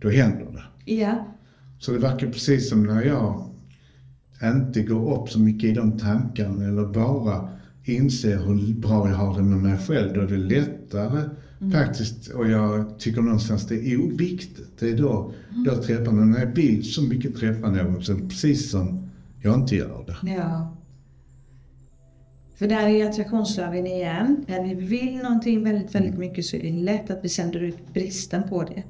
då 0.00 0.08
händer 0.08 0.52
det. 0.52 0.92
Ja. 0.92 1.36
Så 1.78 1.92
det 1.92 1.98
verkar 1.98 2.26
precis 2.26 2.68
som 2.68 2.86
när 2.86 3.02
jag 3.02 3.50
inte 4.42 4.82
går 4.82 5.22
upp 5.22 5.28
så 5.28 5.40
mycket 5.40 5.70
i 5.70 5.72
de 5.72 5.98
tankarna 5.98 6.68
eller 6.68 6.86
bara 6.86 7.59
inser 7.84 8.38
hur 8.38 8.74
bra 8.74 9.08
jag 9.08 9.16
har 9.16 9.36
det 9.36 9.42
med 9.42 9.58
mig 9.58 9.78
själv. 9.78 10.14
Då 10.14 10.20
är 10.20 10.26
det 10.26 10.36
lättare 10.36 11.28
faktiskt 11.72 12.28
och 12.28 12.48
jag 12.48 12.98
tycker 12.98 13.22
någonstans 13.22 13.66
det 13.66 13.92
är 13.92 14.00
oviktigt. 14.00 14.80
Det 14.80 14.90
är 14.90 14.96
då 14.96 15.32
jag 15.66 15.82
träffar 15.82 16.12
någon. 16.12 16.30
När 16.30 16.40
jag 16.40 16.54
vill 16.54 16.84
så 16.84 17.02
mycket 17.02 17.36
träffa 17.36 17.70
någon 17.70 18.02
så 18.02 18.14
precis 18.14 18.70
som 18.70 19.10
jag 19.42 19.54
inte 19.54 19.76
gör 19.76 20.04
det. 20.06 20.32
Ja. 20.32 20.76
För 22.54 22.68
där 22.68 22.86
är 22.86 23.08
attraktionslagen 23.08 23.86
igen. 23.86 24.44
När 24.48 24.64
vi 24.64 24.74
vill 24.74 25.16
någonting 25.16 25.64
väldigt, 25.64 25.94
väldigt 25.94 26.18
mycket 26.18 26.44
så 26.44 26.56
är 26.56 26.62
det 26.62 26.70
lätt 26.70 27.10
att 27.10 27.24
vi 27.24 27.28
sänder 27.28 27.60
ut 27.60 27.92
bristen 27.94 28.42
på 28.48 28.62
det. 28.62 28.82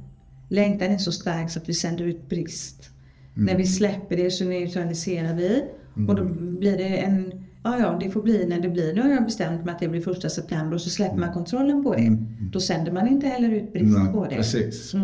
Längtan 0.49 0.91
är 0.91 0.99
så 0.99 1.13
stark 1.13 1.51
så 1.51 1.59
att 1.59 1.69
vi 1.69 1.75
sänder 1.75 2.05
ut 2.05 2.29
brist. 2.29 2.91
När 3.35 3.57
vi 3.57 3.67
släpper 3.67 4.17
det 4.17 4.31
så 4.31 4.45
neutraliserar 4.45 5.35
vi. 5.35 5.65
Och 6.09 6.15
då 6.15 6.25
blir 6.35 6.79
det 6.79 6.97
en, 6.97 7.45
ja 7.63 7.79
ja 7.79 7.99
det 8.01 8.11
får 8.11 8.23
bli 8.23 8.47
när 8.47 8.61
det 8.61 8.69
blir. 8.69 8.95
Nu 8.95 9.03
har 9.03 9.09
jag 9.11 9.25
bestämt 9.25 9.65
mig 9.65 9.75
att 9.75 9.81
det 9.81 9.89
blir 9.89 10.01
första 10.01 10.29
september 10.29 10.75
och 10.75 10.81
så 10.81 10.91
släpper 10.91 11.17
man 11.17 11.33
kontrollen 11.33 11.83
på 11.83 11.95
det. 11.95 12.17
Då 12.53 12.61
sänder 12.61 12.93
man 12.93 13.09
inte 13.09 13.27
heller 13.27 13.51
ut 13.51 13.73
brist 13.73 13.99
Nej, 13.99 14.13
på 14.13 14.25
det. 14.25 14.37
precis. 14.37 14.95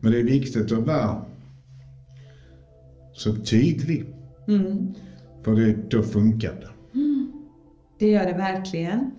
Men 0.00 0.12
det 0.12 0.20
är 0.20 0.24
viktigt 0.24 0.72
att 0.72 0.86
vara 0.86 1.22
så 3.12 3.34
tydlig. 3.36 4.04
För 5.42 5.54
det, 5.54 5.90
då 5.90 6.02
funkar 6.02 6.52
det. 6.52 6.68
Det 7.98 8.10
gör 8.10 8.26
det 8.26 8.32
verkligen. 8.32 9.10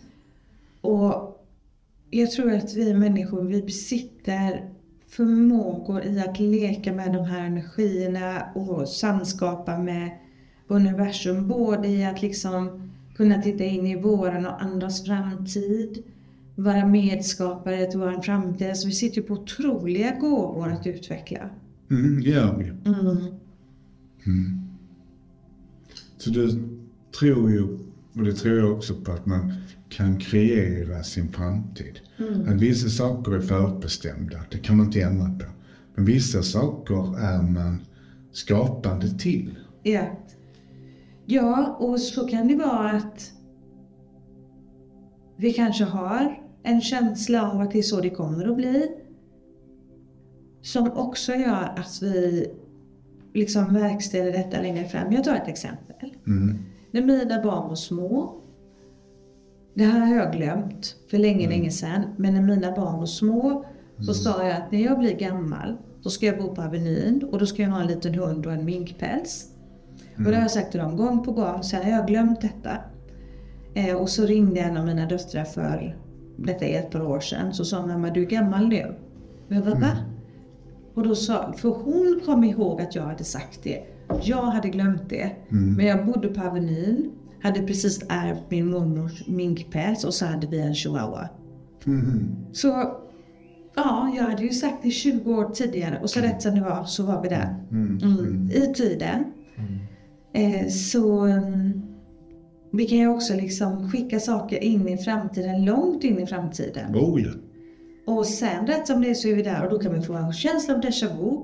Och 0.82 1.44
jag 2.10 2.32
tror 2.32 2.54
att 2.54 2.74
vi 2.76 2.94
människor, 2.94 3.44
vi 3.44 3.62
besitter 3.62 4.70
förmågor 5.08 6.04
i 6.06 6.20
att 6.20 6.40
leka 6.40 6.94
med 6.94 7.14
de 7.14 7.26
här 7.26 7.46
energierna 7.46 8.44
och 8.56 8.90
samskapa 8.90 9.78
med 9.78 10.10
universum. 10.68 11.48
Både 11.48 11.88
i 11.88 12.06
att 12.06 12.22
liksom 12.22 12.90
kunna 13.16 13.42
titta 13.42 13.64
in 13.64 13.88
i 13.88 14.02
våran 14.02 14.46
och 14.46 14.62
andras 14.62 15.06
framtid, 15.06 16.04
vara 16.56 16.86
medskapare 16.86 17.86
till 17.86 18.00
vår 18.00 18.22
framtid. 18.22 18.78
Så 18.78 18.88
vi 18.88 18.94
sitter 18.94 19.18
ju 19.18 19.24
på 19.24 19.34
otroliga 19.34 20.16
gåvor 20.20 20.72
att 20.72 20.88
utveckla. 20.88 21.50
Mm, 21.92 22.22
det 22.22 22.30
gör 22.30 22.58
vi. 22.58 22.72
Så 26.18 26.30
du 26.30 26.64
tror 27.20 27.52
ju, 27.52 27.64
och 28.14 28.24
det 28.24 28.34
tror 28.34 28.58
jag 28.58 28.72
också 28.72 28.96
på, 28.96 29.12
att 29.12 29.26
man 29.26 29.54
kan 29.90 30.20
kreera 30.20 31.04
sin 31.04 31.32
framtid. 31.32 32.00
Att 32.48 32.62
vissa 32.62 32.90
saker 32.90 33.32
är 33.32 33.42
förutbestämda, 33.42 34.40
det 34.52 34.58
kan 34.58 34.78
man 34.78 34.86
inte 34.86 35.02
ändra 35.02 35.26
på. 35.26 35.46
Men 35.96 36.06
vissa 36.06 36.44
saker 36.44 37.20
är 37.20 37.42
man 37.42 37.80
skapande 38.32 39.10
till. 39.20 39.56
Ja. 39.84 40.20
Ja, 41.30 41.78
och 41.80 42.00
så 42.00 42.28
kan 42.28 42.48
det 42.48 42.56
vara 42.56 42.92
att 42.92 43.32
vi 45.38 45.54
kanske 45.54 45.84
har 45.84 46.44
en 46.64 46.82
känsla 46.82 47.52
av 47.52 47.62
att 47.62 47.72
det 47.72 47.80
är 47.80 47.84
så 47.84 48.02
det 48.02 48.10
kommer 48.10 48.50
att 48.50 48.56
bli. 48.56 48.92
Som 50.62 50.92
också 50.92 51.34
gör 51.34 51.74
att 51.78 52.00
vi 52.02 52.48
liksom 53.34 53.74
verkställer 53.74 54.32
detta 54.32 54.62
längre 54.62 54.84
fram. 54.84 55.12
Jag 55.12 55.24
tar 55.24 55.36
ett 55.36 55.48
exempel. 55.48 56.14
När 56.92 57.02
mina 57.02 57.44
barn 57.44 57.68
var 57.68 57.76
små, 57.76 58.42
det 59.74 59.84
här 59.84 60.00
har 60.00 60.16
jag 60.16 60.34
glömt 60.34 60.96
för 61.10 61.18
länge, 61.18 61.50
länge 61.50 61.72
sedan. 61.72 62.02
Men 62.18 62.34
när 62.34 62.42
mina 62.42 62.76
barn 62.76 63.00
var 63.00 63.06
små 63.06 63.66
så 64.06 64.14
sa 64.14 64.44
jag 64.44 64.58
att 64.58 64.72
när 64.72 64.80
jag 64.80 65.00
blir 65.00 65.16
gammal 65.16 65.78
så 66.02 66.10
ska 66.10 66.26
jag 66.26 66.38
bo 66.38 66.56
på 66.56 66.62
Avenyn 66.62 67.24
och 67.32 67.40
då 67.40 67.46
ska 67.46 67.62
jag 67.62 67.70
ha 67.70 67.82
en 67.82 67.88
liten 67.88 68.14
hund 68.14 68.46
och 68.46 68.54
en 68.54 68.66
minkpäls. 68.66 69.57
Och 70.18 70.32
det 70.32 70.36
har 70.36 70.42
jag 70.42 70.52
sagt 70.52 70.72
till 70.72 70.80
dem 70.80 70.98
gång 70.98 71.24
på 71.24 71.32
gång, 71.32 71.64
sen 71.64 71.84
har 71.84 71.92
jag 71.92 72.08
glömt 72.08 72.42
detta. 72.42 72.78
Eh, 73.74 73.96
och 73.96 74.10
så 74.10 74.26
ringde 74.26 74.60
en 74.60 74.78
av 74.78 74.86
mina 74.86 75.06
döttrar 75.06 75.44
för, 75.44 75.98
detta 76.38 76.66
är 76.66 76.80
ett 76.80 76.92
par 76.92 77.02
år 77.02 77.20
sedan, 77.20 77.54
så 77.54 77.66
sa 77.66 77.86
mamma 77.86 78.10
du 78.10 78.22
är 78.22 78.26
gammal 78.26 78.68
nu. 78.68 78.96
Men 79.48 79.64
vad 79.64 79.80
va? 79.80 79.92
Och 80.94 81.04
då 81.04 81.16
sa, 81.16 81.54
för 81.54 81.70
hon 81.70 82.22
kom 82.26 82.44
ihåg 82.44 82.82
att 82.82 82.96
jag 82.96 83.04
hade 83.04 83.24
sagt 83.24 83.60
det. 83.64 83.84
Jag 84.24 84.42
hade 84.42 84.70
glömt 84.70 85.10
det. 85.10 85.32
Men 85.78 85.86
jag 85.86 86.06
bodde 86.06 86.28
på 86.28 86.42
Avenyn, 86.42 87.12
hade 87.42 87.62
precis 87.62 88.04
ärvt 88.10 88.44
min 88.50 88.70
mormors 88.70 89.28
minkpäls 89.28 90.04
och 90.04 90.14
så 90.14 90.26
hade 90.26 90.48
vi 90.48 90.60
en 90.60 90.76
chihuahua. 90.76 91.30
Så 92.52 92.68
ja, 93.76 94.14
jag 94.16 94.24
hade 94.24 94.44
ju 94.44 94.50
sagt 94.50 94.84
det 94.84 94.92
20 94.92 95.34
år 95.34 95.50
tidigare 95.50 96.00
och 96.02 96.10
så 96.10 96.20
rätt 96.20 96.42
som 96.42 96.56
det 96.56 96.62
var 96.62 96.84
så 96.84 97.04
var 97.04 97.22
vi 97.22 97.30
där. 97.30 97.56
Mm. 97.72 98.52
I 98.52 98.74
tiden. 98.74 99.24
Eh, 100.38 100.68
så 100.68 101.20
mm, 101.22 101.82
vi 102.72 102.86
kan 102.86 102.98
ju 102.98 103.08
också 103.08 103.34
liksom 103.34 103.92
skicka 103.92 104.20
saker 104.20 104.64
in 104.64 104.88
i 104.88 104.98
framtiden, 104.98 105.66
långt 105.66 106.04
in 106.04 106.20
i 106.20 106.26
framtiden. 106.28 106.96
Oh 106.96 107.22
ja. 107.22 107.30
Och 108.14 108.26
sen 108.26 108.68
rätt 108.68 108.88
som 108.88 109.02
det 109.02 109.10
är 109.10 109.14
så 109.14 109.28
är 109.28 109.36
vi 109.36 109.42
där 109.42 109.64
och 109.64 109.70
då 109.70 109.80
kan 109.80 109.94
vi 109.94 110.02
få 110.02 110.14
en 110.14 110.34
känsla 110.34 110.74
av 110.74 110.82
déjà 110.82 111.08
vu. 111.18 111.44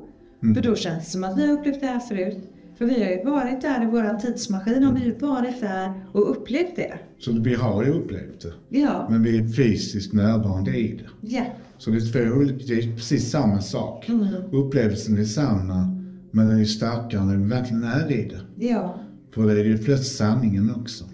För 0.53 0.62
då 0.62 0.75
känns 0.75 1.06
det 1.06 1.12
som 1.12 1.23
att 1.23 1.38
vi 1.38 1.47
har 1.47 1.53
upplevt 1.53 1.79
det 1.79 1.88
här 1.88 1.99
förut. 1.99 2.38
För 2.77 2.86
vi 2.86 3.03
har 3.03 3.12
ju 3.12 3.23
varit 3.23 3.62
där 3.62 3.84
i 3.84 3.86
våran 3.86 4.19
tidsmaskin, 4.19 4.84
har 4.84 4.93
vi 4.93 5.06
ju 5.06 5.15
varit 5.15 5.62
där 5.62 5.93
och 6.12 6.32
upplevt 6.32 6.75
det. 6.75 6.93
Så 7.19 7.32
vi 7.32 7.56
har 7.56 7.84
ju 7.84 7.91
upplevt 7.91 8.41
det. 8.41 8.79
Ja, 8.79 9.08
Men 9.10 9.23
vi 9.23 9.38
är 9.38 9.47
fysiskt 9.47 10.13
närvarande 10.13 10.77
i 10.77 10.97
det. 10.97 11.27
ja, 11.36 11.43
Så 11.77 11.89
det 11.89 11.97
är, 11.97 12.12
två 12.29 12.36
olika, 12.38 12.65
det 12.67 12.73
är 12.73 12.95
precis 12.95 13.32
samma 13.32 13.62
sak. 13.62 14.10
Upplevelsen 14.51 15.17
är 15.17 15.23
samma, 15.23 16.02
men 16.35 16.47
den 16.47 16.59
är 16.59 16.65
starkare 16.65 17.25
när 17.25 17.37
vi 17.37 17.43
verkligen 17.43 17.83
är 17.83 18.11
i 18.11 18.25
det. 18.25 18.65
ja. 18.65 18.99
För 19.33 19.47
det 19.47 19.61
är 19.61 19.65
ju 19.65 19.77
plötsligt 19.77 20.17
sanningen 20.17 20.75
också. 20.75 21.05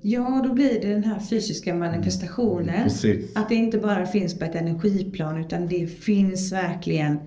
Ja, 0.00 0.44
då 0.48 0.54
blir 0.54 0.80
det 0.80 0.88
den 0.88 1.04
här 1.04 1.20
fysiska 1.20 1.74
manifestationen. 1.74 2.82
Precis. 2.82 3.36
Att 3.36 3.48
det 3.48 3.54
inte 3.54 3.78
bara 3.78 4.06
finns 4.06 4.38
på 4.38 4.44
ett 4.44 4.54
energiplan 4.54 5.40
utan 5.40 5.66
det 5.66 5.86
finns 5.86 6.52
verkligen 6.52 7.18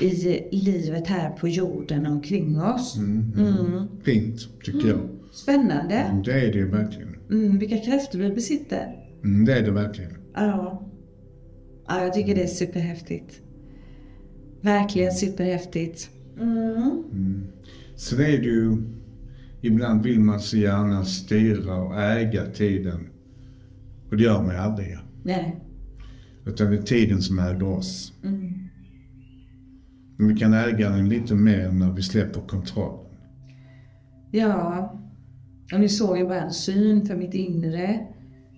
i 0.00 0.48
livet 0.50 1.06
här 1.06 1.30
på 1.30 1.48
jorden 1.48 2.06
omkring 2.06 2.60
oss. 2.60 2.96
Mm. 2.98 3.88
Fint, 4.04 4.48
tycker 4.64 4.88
jag. 4.88 5.00
Spännande. 5.32 6.22
Det 6.24 6.32
är 6.32 6.52
det 6.52 6.58
ju 6.58 6.70
verkligen. 6.70 7.16
Mm, 7.30 7.58
vilka 7.58 7.78
krafter 7.78 8.18
vi 8.18 8.30
besitter. 8.30 8.96
Mm, 9.24 9.44
det 9.44 9.52
är 9.58 9.62
det 9.62 9.70
verkligen. 9.70 10.10
Ja. 10.34 10.82
Ja, 11.88 12.04
jag 12.04 12.14
tycker 12.14 12.34
det 12.34 12.42
är 12.42 12.46
superhäftigt. 12.46 13.40
Verkligen 14.60 15.12
superhäftigt. 15.12 16.10
Mm. 16.40 17.44
Sen 17.96 18.20
är 18.20 18.38
det 18.38 18.44
ju, 18.44 18.76
ibland 19.60 20.02
vill 20.02 20.20
man 20.20 20.40
så 20.40 20.56
gärna 20.56 21.04
styra 21.04 21.76
och 21.76 22.00
äga 22.00 22.46
tiden. 22.46 23.08
Och 24.10 24.16
det 24.16 24.22
gör 24.22 24.42
man 24.42 24.54
ju 24.54 24.60
aldrig. 24.60 24.98
Nej. 25.22 25.60
Utan 26.46 26.70
det 26.70 26.76
är 26.76 26.82
tiden 26.82 27.22
som 27.22 27.38
äger 27.38 27.62
oss. 27.62 28.12
Mm. 28.24 28.52
Men 30.16 30.28
vi 30.28 30.36
kan 30.36 30.52
äga 30.52 30.90
den 30.90 31.08
lite 31.08 31.34
mer 31.34 31.72
när 31.72 31.92
vi 31.92 32.02
släpper 32.02 32.40
kontrollen. 32.40 33.04
Ja, 34.30 35.00
och 35.72 35.80
ni 35.80 35.88
såg 35.88 36.18
ju 36.18 36.24
bara 36.24 36.42
en 36.42 36.52
syn 36.52 37.06
för 37.06 37.16
mitt 37.16 37.34
inre. 37.34 38.06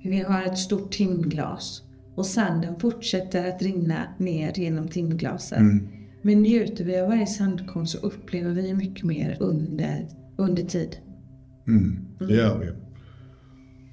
Vi 0.04 0.20
har 0.20 0.42
ett 0.42 0.58
stort 0.58 0.92
timglas 0.92 1.82
och 2.14 2.26
sanden 2.26 2.80
fortsätter 2.80 3.48
att 3.48 3.62
rinna 3.62 4.02
ner 4.18 4.52
genom 4.58 4.88
timglaset. 4.88 5.58
Mm. 5.58 5.88
Men 6.26 6.42
njuter 6.42 6.84
vi 6.84 7.00
av 7.00 7.08
varje 7.08 7.26
sandkorn 7.26 7.86
så 7.86 7.98
upplever 7.98 8.52
vi 8.54 8.74
mycket 8.74 9.04
mer 9.04 9.36
under, 9.40 10.08
under 10.36 10.62
tid. 10.62 10.96
Mm, 11.68 12.06
det 12.18 12.34
gör 12.34 12.58
vi. 12.58 12.70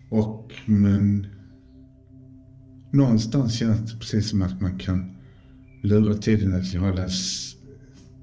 Och 0.09 0.53
men 0.65 1.27
någonstans 2.91 3.53
känns 3.53 3.91
det 3.91 3.99
precis 3.99 4.29
som 4.29 4.41
att 4.41 4.61
man 4.61 4.77
kan 4.79 5.15
lura 5.81 6.13
tiden 6.13 6.55
att 6.55 6.73
hålla 6.73 7.07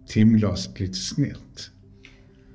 timglaset 0.06 0.80
lite 0.80 0.98
snett. 0.98 1.70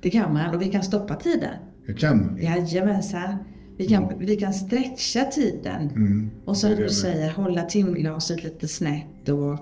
Det 0.02 0.10
kan 0.10 0.32
man 0.32 0.54
och 0.54 0.62
vi 0.62 0.68
kan 0.68 0.82
stoppa 0.82 1.14
tiden. 1.14 1.54
Det 1.86 1.94
kan 1.94 2.26
man. 2.26 2.38
Jajamensan. 2.42 3.36
Vi 3.76 3.88
kan, 3.88 4.18
vi 4.18 4.36
kan 4.36 4.54
stretcha 4.54 5.24
tiden. 5.24 5.88
Mm. 5.90 6.30
Och 6.44 6.56
som 6.56 6.70
du 6.70 6.88
säger, 6.88 7.30
hålla 7.30 7.62
timglaset 7.62 8.44
lite 8.44 8.68
snett 8.68 9.28
och, 9.28 9.58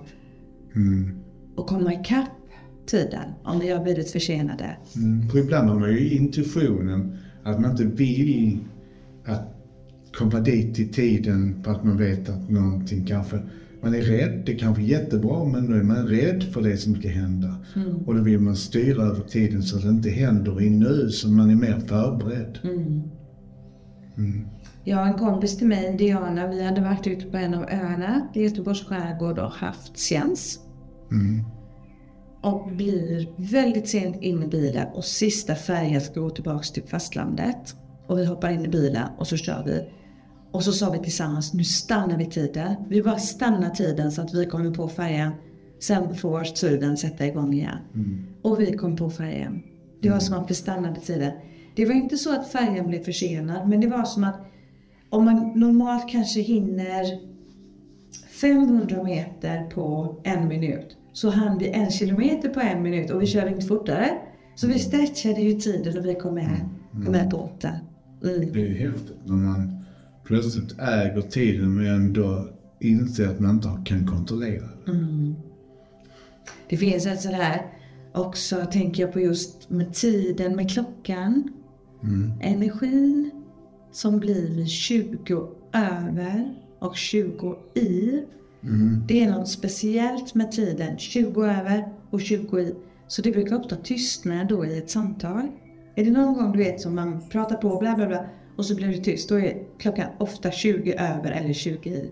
Mm. 0.77 1.25
Och 1.57 1.67
komma 1.67 1.95
ikapp 1.95 2.29
tiden 2.87 3.25
om 3.45 3.61
vi 3.61 3.71
har 3.71 3.83
blivit 3.83 4.11
försenade. 4.11 4.77
Mm. 4.97 5.29
För 5.29 5.39
ibland 5.39 5.69
har 5.69 5.79
man 5.79 5.91
ju 5.91 6.11
intuitionen 6.11 7.19
att 7.43 7.61
man 7.61 7.71
inte 7.71 7.85
vill 7.85 8.59
att 9.25 9.55
komma 10.13 10.41
dit 10.41 10.79
i 10.79 10.89
tiden 10.89 11.63
för 11.65 11.71
att 11.71 11.85
man 11.85 11.97
vet 11.97 12.29
att 12.29 12.51
någonting 12.51 13.05
kanske... 13.07 13.43
Man 13.83 13.95
är 13.95 14.03
rädd, 14.03 14.43
det 14.47 14.55
kanske 14.55 14.83
är 14.83 14.87
jättebra 14.87 15.45
men 15.45 15.65
nu 15.65 15.79
är 15.79 15.83
man 15.83 16.09
rädd 16.09 16.43
för 16.43 16.63
det 16.63 16.77
som 16.77 16.97
ska 16.97 17.09
hända. 17.09 17.55
Och 18.07 18.15
då 18.15 18.23
vill 18.23 18.39
man 18.41 18.57
styra 18.57 19.03
över 19.03 19.21
tiden 19.21 19.63
så 19.63 19.77
att 19.77 19.83
det 19.83 19.89
inte 19.89 20.11
händer 20.11 20.63
i 20.63 20.71
nu 20.71 21.11
så 21.11 21.29
man 21.29 21.51
är 21.51 21.55
mer 21.55 21.81
förberedd. 21.87 22.59
Jag 24.85 25.01
och 25.01 25.07
en 25.07 25.19
kompis 25.19 25.59
till 25.59 25.67
mig, 25.67 25.97
Diana, 25.99 26.47
vi 26.47 26.65
hade 26.65 26.81
varit 26.81 27.07
ute 27.07 27.27
på 27.27 27.37
en 27.37 27.55
av 27.55 27.63
öarna 27.63 28.29
i 28.35 28.43
Göteborgs 28.43 28.85
skärgård 28.85 29.39
och 29.39 29.51
haft 29.51 29.99
seans. 29.99 30.64
Mm. 31.11 31.45
Och 32.43 32.69
blir 32.77 33.29
väldigt 33.37 33.89
sent 33.89 34.23
in 34.23 34.43
i 34.43 34.47
bilen 34.47 34.87
och 34.95 35.05
sista 35.05 35.55
färjan 35.55 36.01
ska 36.01 36.21
gå 36.21 36.31
tillbaks 36.31 36.71
till 36.71 36.83
fastlandet. 36.83 37.77
Och 38.07 38.19
vi 38.19 38.25
hoppar 38.25 38.51
in 38.51 38.65
i 38.65 38.69
bilen 38.69 39.09
och 39.19 39.27
så 39.27 39.37
kör 39.37 39.65
vi. 39.65 39.89
Och 40.53 40.65
så 40.65 40.73
sa 40.73 40.91
vi 40.91 40.99
tillsammans, 40.99 41.55
nu 41.55 41.65
stannar 41.65 42.19
vi 42.19 42.27
tiden. 42.27 42.75
Vi 42.89 43.03
bara 43.03 43.19
stannar 43.19 43.71
tiden 43.71 44.13
så 44.13 44.23
att 44.23 44.35
vi 44.35 44.47
kommer 44.47 44.71
på 44.71 44.89
färjan. 44.89 45.33
Sen 45.81 46.15
får 46.15 46.45
tiden 46.45 46.97
sätta 46.97 47.27
igång 47.27 47.55
igen. 47.55 47.79
Och 48.43 48.61
vi 48.61 48.77
kom 48.77 48.97
på 48.97 49.11
färjan. 49.11 49.63
Det 50.03 50.11
var 50.11 50.19
som 50.19 50.43
att 50.43 50.51
vi 50.51 50.55
stannade 50.55 51.01
tiden. 51.01 51.33
Det 51.77 51.87
var 51.87 51.95
inte 51.95 52.17
så 52.17 52.33
att 52.33 52.53
färjan 52.53 52.87
blev 52.87 53.05
försenad, 53.05 53.69
men 53.69 53.81
det 53.81 53.87
var 53.87 54.05
som 54.05 54.25
att 54.25 54.41
om 55.11 55.25
man 55.25 55.53
normalt 55.55 56.09
kanske 56.09 56.41
hinner 56.41 57.34
500 58.41 59.03
meter 59.03 59.71
på 59.71 60.17
en 60.25 60.49
minut 60.49 60.97
så 61.15 61.31
hann 61.31 61.59
vi 61.59 61.69
en 61.69 61.91
kilometer 61.91 62.49
på 62.49 62.61
en 62.61 62.83
minut 62.83 63.11
och 63.11 63.23
vi 63.23 63.27
körde 63.27 63.51
inte 63.51 63.67
fortare. 63.67 64.11
Så 64.55 64.67
vi 64.67 64.79
stretchade 64.79 65.41
ju 65.41 65.53
tiden 65.53 65.99
och 65.99 66.07
vi 66.07 66.15
kom 66.15 66.35
med, 66.35 66.69
kom 66.93 67.13
med 67.13 67.31
på 67.31 67.37
åtta. 67.37 67.69
Mm. 68.25 68.53
Det 68.53 68.61
är 68.61 68.67
ju 68.67 68.75
häftigt 68.75 69.17
när 69.25 69.37
man 69.37 69.85
plötsligt 70.25 70.81
äger 70.81 71.21
tiden 71.21 71.75
men 71.75 71.87
ändå 71.87 72.49
inser 72.81 73.29
att 73.29 73.41
man 73.41 73.51
inte 73.51 73.69
kan 73.85 74.07
kontrollera 74.07 74.65
det. 74.87 75.35
Det 76.69 76.77
finns 76.77 77.07
ett 77.07 77.21
sådär 77.21 77.67
också, 78.13 78.67
tänker 78.73 79.03
jag 79.03 79.13
på 79.13 79.21
just 79.21 79.71
med 79.71 79.95
tiden, 79.95 80.57
med 80.57 80.71
klockan. 80.71 81.53
Energin 82.41 83.31
som 83.93 84.19
blir 84.19 84.57
vid 84.57 84.69
20 84.69 85.49
över 85.73 86.55
och 86.85 86.97
20 86.97 87.57
i. 87.75 88.23
Det 89.07 89.25
är 89.25 89.31
något 89.31 89.49
speciellt 89.49 90.35
med 90.35 90.53
tiden, 90.53 90.99
20 90.99 91.45
över 91.45 91.89
och 92.11 92.21
20 92.21 92.59
i. 92.61 92.75
Så 93.07 93.23
det 93.23 93.33
brukar 93.33 93.57
ofta 93.57 93.77
tystna 93.77 94.45
då 94.45 94.67
i 94.67 94.79
ett 94.79 94.91
samtal. 94.91 95.49
Är 95.95 96.05
det 96.05 96.11
någon 96.11 96.35
gång 96.35 96.53
du 96.53 96.59
vet 96.59 96.81
som 96.81 96.95
man 96.95 97.29
pratar 97.29 97.57
på 97.57 97.79
bla 97.79 97.95
bla 97.97 98.07
bla 98.07 98.27
och 98.57 98.65
så 98.65 98.77
blir 98.77 98.89
det 98.89 99.05
tyst, 99.05 99.29
då 99.29 99.39
är 99.39 99.63
klockan 99.79 100.07
ofta 100.19 100.51
20 100.51 100.93
över 100.93 101.31
eller 101.31 101.53
20 101.53 101.91
i. 101.91 102.11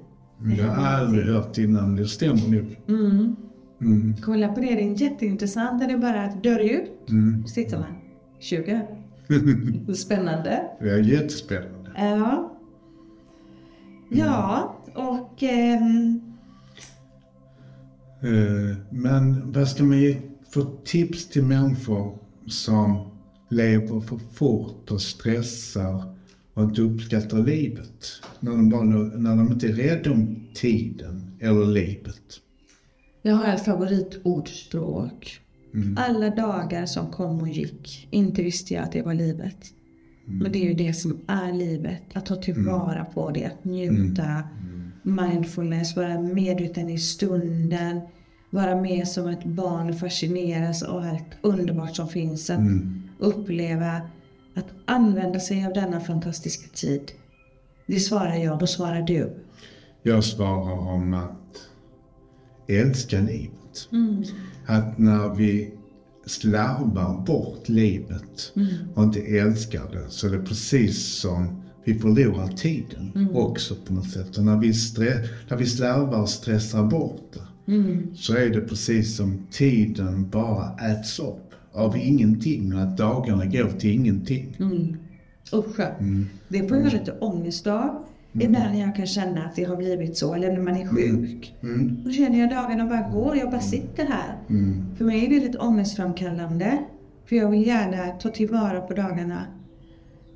Jag 0.59 0.65
har 0.65 0.87
aldrig 0.87 1.27
hört 1.27 1.59
innan, 1.59 1.97
det 1.97 2.07
stämmer 2.07 2.49
nog. 2.49 2.77
Mm. 2.89 3.37
Kolla 4.23 4.49
på 4.49 4.61
det, 4.61 4.67
det 4.67 4.83
är 4.83 5.03
jätteintressant. 5.03 5.81
Det 5.81 5.93
är 5.93 5.99
bara 5.99 6.23
att 6.23 6.43
dörr 6.43 6.61
ut. 6.61 7.11
Mm. 7.11 7.47
Så 7.47 7.55
tittar 7.55 7.79
man. 7.79 7.95
20. 8.41 8.81
Spännande. 9.95 10.63
Det 10.81 10.91
är 10.91 10.99
jättespännande. 10.99 11.91
Ja. 11.97 12.59
Ja, 14.15 14.77
och 14.95 15.43
ehm, 15.43 16.33
Eh, 18.23 18.77
Men 18.91 19.53
vad 19.53 19.69
ska 19.69 19.85
man 19.85 19.99
ge 19.99 20.17
för 20.51 20.67
tips 20.85 21.29
till 21.29 21.43
människor 21.45 22.19
som 22.47 23.11
lever 23.49 24.01
för 24.01 24.19
fort 24.33 24.91
och 24.91 25.03
stressar 25.03 26.15
och 26.55 26.63
inte 26.63 26.83
uppskattar 26.83 27.39
livet? 27.39 28.07
När 28.41 28.51
de, 28.51 28.71
bara, 28.71 28.83
när 28.83 29.37
de 29.37 29.53
inte 29.53 29.69
är 29.69 29.73
rädda 29.73 30.11
om 30.13 30.47
tiden 30.55 31.37
eller 31.41 31.67
livet. 31.67 32.41
jag 33.23 33.35
har 33.35 33.55
ett 33.55 33.65
favoritordspråk. 33.65 35.41
Alla 35.97 36.31
dagar 36.31 36.87
som 36.87 37.11
kom 37.11 37.41
och 37.41 37.49
gick, 37.49 38.09
inte 38.11 38.43
visste 38.43 38.75
jag 38.75 38.85
att 38.85 38.93
det 38.93 39.03
var 39.03 39.15
livet. 39.15 39.57
Men 40.25 40.53
det 40.53 40.59
är 40.59 40.69
ju 40.69 40.75
det 40.75 40.93
som 40.93 41.21
är 41.27 41.53
livet. 41.53 42.03
Att 42.13 42.27
ta 42.27 42.37
tillvara 42.37 43.05
på 43.05 43.31
det, 43.31 43.45
att 43.45 43.65
njuta. 43.65 44.43
Mindfulness, 45.03 45.97
vara 45.97 46.21
medveten 46.21 46.89
i 46.89 46.99
stunden. 46.99 48.01
Vara 48.51 48.81
med 48.81 49.09
som 49.09 49.29
ett 49.29 49.45
barn 49.45 49.91
och 49.91 49.99
fascineras 49.99 50.83
av 50.83 51.03
allt 51.03 51.37
underbart 51.43 51.97
som 51.97 52.09
finns. 52.09 52.51
Att 52.51 52.61
uppleva, 53.19 54.01
att 54.55 54.69
använda 54.85 55.41
sig 55.41 55.67
av 55.67 55.73
denna 55.73 56.01
fantastiska 56.01 56.69
tid. 56.75 57.13
Det 57.87 58.01
svarar 58.01 58.35
jag, 58.35 58.59
då 58.59 58.67
svarar 58.67 59.03
du. 59.03 59.37
Jag 60.03 60.25
svarar 60.25 60.89
om 60.89 61.15
att 61.15 61.69
älska 62.69 63.21
livet. 63.21 63.89
Att 64.67 64.99
när 64.99 65.35
vi 65.35 65.75
slarvar 66.27 67.25
bort 67.27 67.69
livet 67.69 68.53
och 68.95 69.03
inte 69.03 69.21
älskar 69.21 69.83
det 69.93 70.11
så 70.11 70.27
är 70.27 70.31
det 70.31 70.39
precis 70.43 71.07
som 71.21 71.63
vi 71.85 71.95
förlorar 71.95 72.49
tiden 72.49 73.29
också 73.35 73.75
på 73.87 73.93
något 73.93 74.11
sätt. 74.11 74.39
Och 74.39 74.45
när 74.45 74.57
vi, 74.59 74.73
stre- 74.73 75.29
när 75.51 75.57
vi 75.57 75.67
slarvar 75.67 76.21
och 76.23 76.29
stressar 76.29 76.85
bort 76.85 77.23
det 77.33 77.73
så 78.17 78.35
är 78.37 78.51
det 78.51 78.61
precis 78.61 79.17
som 79.17 79.47
tiden 79.51 80.31
bara 80.31 80.77
äts 80.91 81.19
upp 81.19 81.51
av 81.73 81.97
ingenting 81.97 82.75
och 82.75 82.81
att 82.83 82.97
dagarna 82.97 83.47
går 83.47 83.71
till 83.79 83.91
ingenting. 83.91 84.57
Usch. 85.53 85.81
Det 86.49 86.69
får 86.69 86.77
jag 86.77 86.93
lite 86.93 87.13
ångest 87.21 87.67
av. 87.67 88.05
Ibland 88.35 88.73
när 88.73 88.81
jag 88.81 88.97
kan 88.97 89.07
känna 89.07 89.45
att 89.45 89.57
det 89.57 89.65
har 89.65 89.77
blivit 89.77 90.17
så, 90.17 90.35
eller 90.35 90.53
när 90.53 90.61
man 90.61 90.77
är 90.77 90.87
sjuk. 90.87 91.55
Då 92.05 92.11
känner 92.11 92.41
jag 92.41 92.51
dagarna 92.51 92.87
bara 92.87 93.09
går, 93.11 93.37
jag 93.37 93.51
bara 93.51 93.61
sitter 93.61 94.07
här. 94.07 94.39
För 94.97 95.05
mig 95.05 95.25
är 95.25 95.29
det 95.29 95.41
lite 95.41 95.59
ångestframkallande. 95.59 96.79
För 97.25 97.37
jag 97.37 97.51
vill 97.51 97.67
gärna 97.67 98.07
ta 98.07 98.29
tillvara 98.29 98.81
på 98.81 98.95
dagarna. 98.95 99.47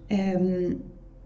Ehm, 0.08 0.74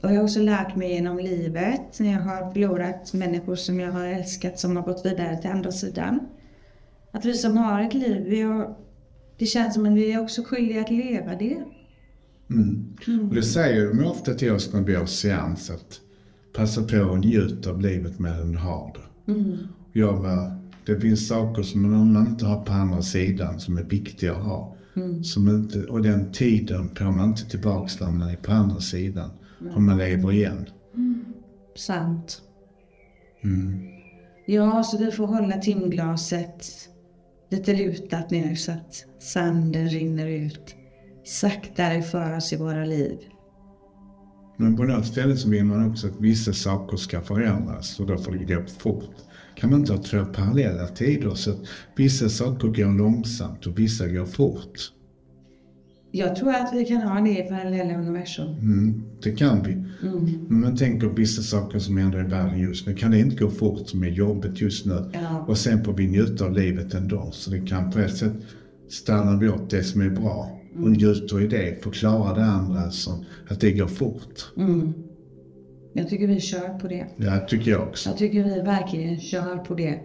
och 0.01 0.11
jag 0.11 0.17
har 0.17 0.23
också 0.23 0.41
lärt 0.41 0.77
mig 0.77 0.93
genom 0.93 1.19
livet, 1.19 1.99
när 2.01 2.13
jag 2.13 2.21
har 2.21 2.53
förlorat 2.53 3.13
människor 3.13 3.57
som 3.57 3.81
jag 3.81 3.93
har 3.93 4.07
älskat, 4.07 4.59
som 4.59 4.77
har 4.77 4.83
gått 4.83 5.07
vidare 5.07 5.37
till 5.37 5.51
andra 5.51 5.73
sidan. 5.73 6.21
Att 7.11 7.25
vi 7.25 7.35
som 7.35 7.57
har 7.57 7.83
ett 7.83 7.95
liv, 7.95 8.25
vi 8.29 8.41
har, 8.41 8.77
det 9.39 9.47
känns 9.47 9.75
som 9.75 9.87
att 9.87 9.93
vi 9.93 10.13
är 10.13 10.23
också 10.23 10.43
skyldiga 10.43 10.81
att 10.81 10.91
leva 10.91 11.35
det. 11.35 11.59
Och 13.29 13.35
det 13.35 13.43
säger 13.43 13.87
de 13.87 14.05
ofta 14.05 14.35
till 14.35 14.53
oss 14.53 14.73
när 14.73 14.81
vi 14.81 14.95
har 14.95 15.07
seans 15.07 15.71
att 15.71 16.01
passa 16.53 16.83
på 16.83 16.99
och 17.01 17.19
njuta 17.19 17.71
av 17.71 17.81
livet 17.81 18.19
medan 18.19 18.53
du 18.53 18.59
har 18.59 18.95
det. 18.95 19.35
Jag 19.93 20.23
bara, 20.23 20.57
det 20.87 21.01
finns 21.01 21.29
saker 21.29 21.63
som 21.63 21.91
man 22.13 22.27
inte 22.27 22.47
har 22.47 22.65
på 22.65 22.73
andra 22.73 23.03
sidan 23.03 23.61
som 23.61 23.79
är 23.79 23.83
viktiga 23.83 24.33
att 24.33 24.43
ha. 24.45 24.77
Som 25.23 25.49
inte, 25.49 25.85
och 25.85 26.03
den 26.03 26.33
tiden 26.33 26.95
får 26.95 27.05
man 27.05 27.29
inte 27.29 27.51
tillbaks 27.51 28.01
när 28.01 28.11
man 28.11 28.29
är 28.29 28.37
på 28.37 28.53
andra 28.53 28.81
sidan. 28.81 29.31
Om 29.75 29.87
man 29.87 29.99
lever 29.99 30.33
igen. 30.33 30.67
Sant. 31.77 32.43
Ja, 34.47 34.83
så 34.83 34.99
vi 34.99 35.11
får 35.11 35.27
hålla 35.27 35.57
timglaset 35.57 36.67
lite 37.51 37.77
lutat 37.77 38.31
ner 38.31 38.55
så 38.55 38.73
att 38.73 39.05
sanden 39.19 39.89
rinner 39.89 40.27
ut 40.27 40.75
saktare 41.25 42.03
för 42.03 42.37
oss 42.37 42.53
i 42.53 42.57
våra 42.57 42.85
liv. 42.85 43.19
Men 44.61 44.77
på 44.77 44.85
något 44.85 45.07
ställe 45.07 45.37
så 45.37 45.49
vill 45.49 45.65
man 45.65 45.91
också 45.91 46.07
att 46.07 46.21
vissa 46.21 46.53
saker 46.53 46.97
ska 46.97 47.21
förändras 47.21 48.01
och 48.01 48.07
då 48.07 48.19
får 48.19 48.33
det 48.33 48.55
gå 48.55 48.63
fort. 48.79 49.15
Kan 49.55 49.71
man 49.71 49.81
inte 49.81 49.93
ha 49.93 50.03
två 50.03 50.25
parallella 50.25 50.87
tider 50.87 51.35
så 51.35 51.51
att 51.51 51.59
vissa 51.97 52.29
saker 52.29 52.69
går 52.69 52.99
långsamt 52.99 53.67
och 53.67 53.79
vissa 53.79 54.09
går 54.09 54.27
fort? 54.27 54.93
Jag 56.13 56.37
tror 56.37 56.55
att 56.55 56.75
vi 56.75 56.85
kan 56.85 57.03
ha 57.03 57.21
det 57.21 57.31
i 57.31 57.49
parallella 57.49 57.99
universum. 57.99 58.55
Mm, 58.59 59.03
det 59.23 59.31
kan 59.31 59.63
vi. 59.63 59.73
Mm. 59.73 60.47
Men 60.49 60.61
man 60.61 60.77
tänker 60.77 61.07
vissa 61.07 61.43
saker 61.43 61.79
som 61.79 61.97
händer 61.97 62.21
i 62.25 62.29
världen 62.29 62.59
just 62.61 62.87
nu. 62.87 62.95
Kan 62.95 63.11
det 63.11 63.19
inte 63.19 63.37
gå 63.37 63.51
fort 63.51 63.89
som 63.89 64.03
är 64.03 64.11
jobbet 64.11 64.61
just 64.61 64.87
nu? 64.87 65.11
Ja. 65.13 65.45
Och 65.49 65.59
sen 65.59 65.85
får 65.85 65.93
vi 65.93 66.07
njuta 66.07 66.45
av 66.45 66.53
livet 66.53 66.95
ändå. 66.95 67.31
Så 67.33 67.51
det 67.51 67.61
kan 67.61 67.91
på 67.91 67.99
ett 67.99 68.17
sätt 68.17 68.33
stanna 68.89 69.37
vi 69.37 69.49
upp 69.49 69.71
det 69.71 69.83
som 69.83 70.01
är 70.01 70.11
bra 70.11 70.60
och 70.77 70.91
njuter 70.91 71.41
i 71.41 71.47
det. 71.47 71.83
Förklara 71.83 72.35
det 72.35 72.45
andra 72.45 72.91
som 72.91 73.25
att 73.49 73.61
det 73.61 73.73
går 73.73 73.87
fort. 73.87 74.53
Mm. 74.57 74.93
Jag 75.93 76.09
tycker 76.09 76.27
vi 76.27 76.41
kör 76.41 76.79
på 76.79 76.89
det. 76.89 77.07
Ja, 77.17 77.47
tycker 77.49 77.71
jag 77.71 77.83
också. 77.83 78.09
Jag 78.09 78.19
tycker 78.19 78.45
vi 78.45 78.61
verkligen 78.61 79.21
kör 79.21 79.57
på 79.57 79.75
det. 79.75 80.01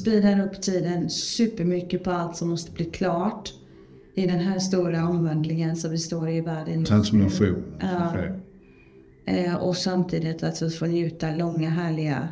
Speedar 0.00 0.46
upp 0.46 0.62
tiden 0.62 1.10
supermycket 1.10 2.04
på 2.04 2.10
allt 2.10 2.36
som 2.36 2.48
måste 2.48 2.72
bli 2.72 2.84
klart 2.84 3.52
i 4.14 4.26
den 4.26 4.38
här 4.38 4.58
stora 4.58 5.08
omvandlingen 5.08 5.76
som 5.76 5.90
vi 5.90 5.98
står 5.98 6.28
i 6.28 6.36
i 6.36 6.40
världen. 6.40 6.84
Transformation. 6.84 7.64
Ja. 7.80 8.14
Eh, 9.26 9.54
och 9.54 9.76
samtidigt 9.76 10.42
att 10.42 10.62
vi 10.62 10.70
får 10.70 10.86
njuta 10.86 11.36
långa 11.36 11.70
härliga 11.70 12.28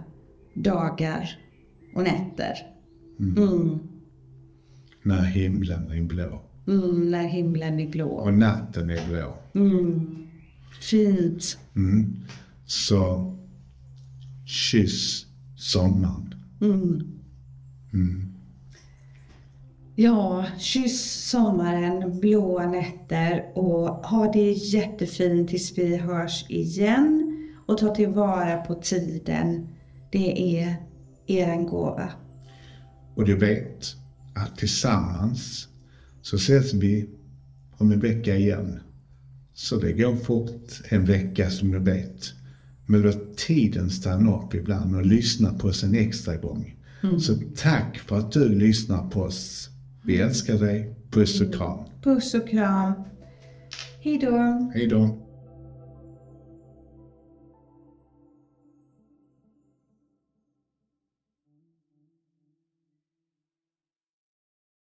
dagar 0.55 1.39
och 1.95 2.03
nätter. 2.03 2.55
Mm. 3.21 3.79
När 5.03 5.23
himlen 5.23 5.91
är 5.91 6.03
blå. 6.03 6.43
Mm, 6.66 7.11
när 7.11 7.24
himlen 7.24 7.81
är 7.81 7.90
blå. 7.90 8.09
Och 8.09 8.35
natten 8.35 8.90
är 8.90 9.09
blå. 9.09 9.35
Mm. 9.55 10.16
Fint. 10.81 11.59
Mm. 11.77 12.16
Så 12.66 13.35
kyss 14.46 15.27
sommaren. 15.57 16.35
Mm. 16.61 17.00
Mm. 17.92 18.35
Ja, 19.96 20.46
kyss 20.59 21.31
sommaren, 21.31 22.20
blåa 22.20 22.66
nätter 22.66 23.53
och 23.55 23.88
ha 23.88 24.33
det 24.33 24.53
jättefint 24.53 25.48
tills 25.48 25.79
vi 25.79 25.96
hörs 25.96 26.50
igen. 26.50 27.31
Och 27.66 27.79
ta 27.79 27.94
tillvara 27.94 28.57
på 28.57 28.74
tiden. 28.74 29.68
Det 30.12 30.59
är 30.59 30.77
er 31.27 31.62
gåva. 31.68 32.11
Och 33.14 33.24
du 33.24 33.37
vet 33.37 33.96
att 34.35 34.57
tillsammans 34.57 35.68
så 36.25 36.37
ses 36.37 36.75
vi 36.75 37.07
om 37.77 37.93
en 37.93 38.01
vecka 38.01 38.37
igen. 38.37 38.81
Så 39.55 39.77
det 39.77 39.93
går 39.93 40.17
fort 40.17 40.81
en 40.89 41.05
vecka 41.05 41.51
som 41.51 41.71
du 41.71 41.79
vet. 41.79 42.33
Men 42.87 43.03
låt 43.03 43.37
tiden 43.37 43.91
stanna 43.91 44.37
upp 44.37 44.55
ibland 44.55 44.97
och 44.97 45.07
lyssna 45.07 45.53
på 45.53 45.69
oss 45.69 45.85
en 45.85 45.95
extra 45.95 46.37
gång. 46.37 46.77
Så 47.19 47.35
tack 47.57 47.99
för 47.99 48.19
att 48.19 48.33
du 48.33 48.49
lyssnar 48.49 49.11
på 49.11 49.21
oss. 49.21 49.69
Vi 50.03 50.17
älskar 50.17 50.59
dig. 50.59 50.95
Puss 51.11 51.41
och 51.41 51.55
kram. 51.55 51.79
Puss 52.03 52.35
och 52.35 52.49
kram. 52.49 52.93
Hejdå. 54.01 54.71
Hej 54.75 54.87
då. 54.87 55.24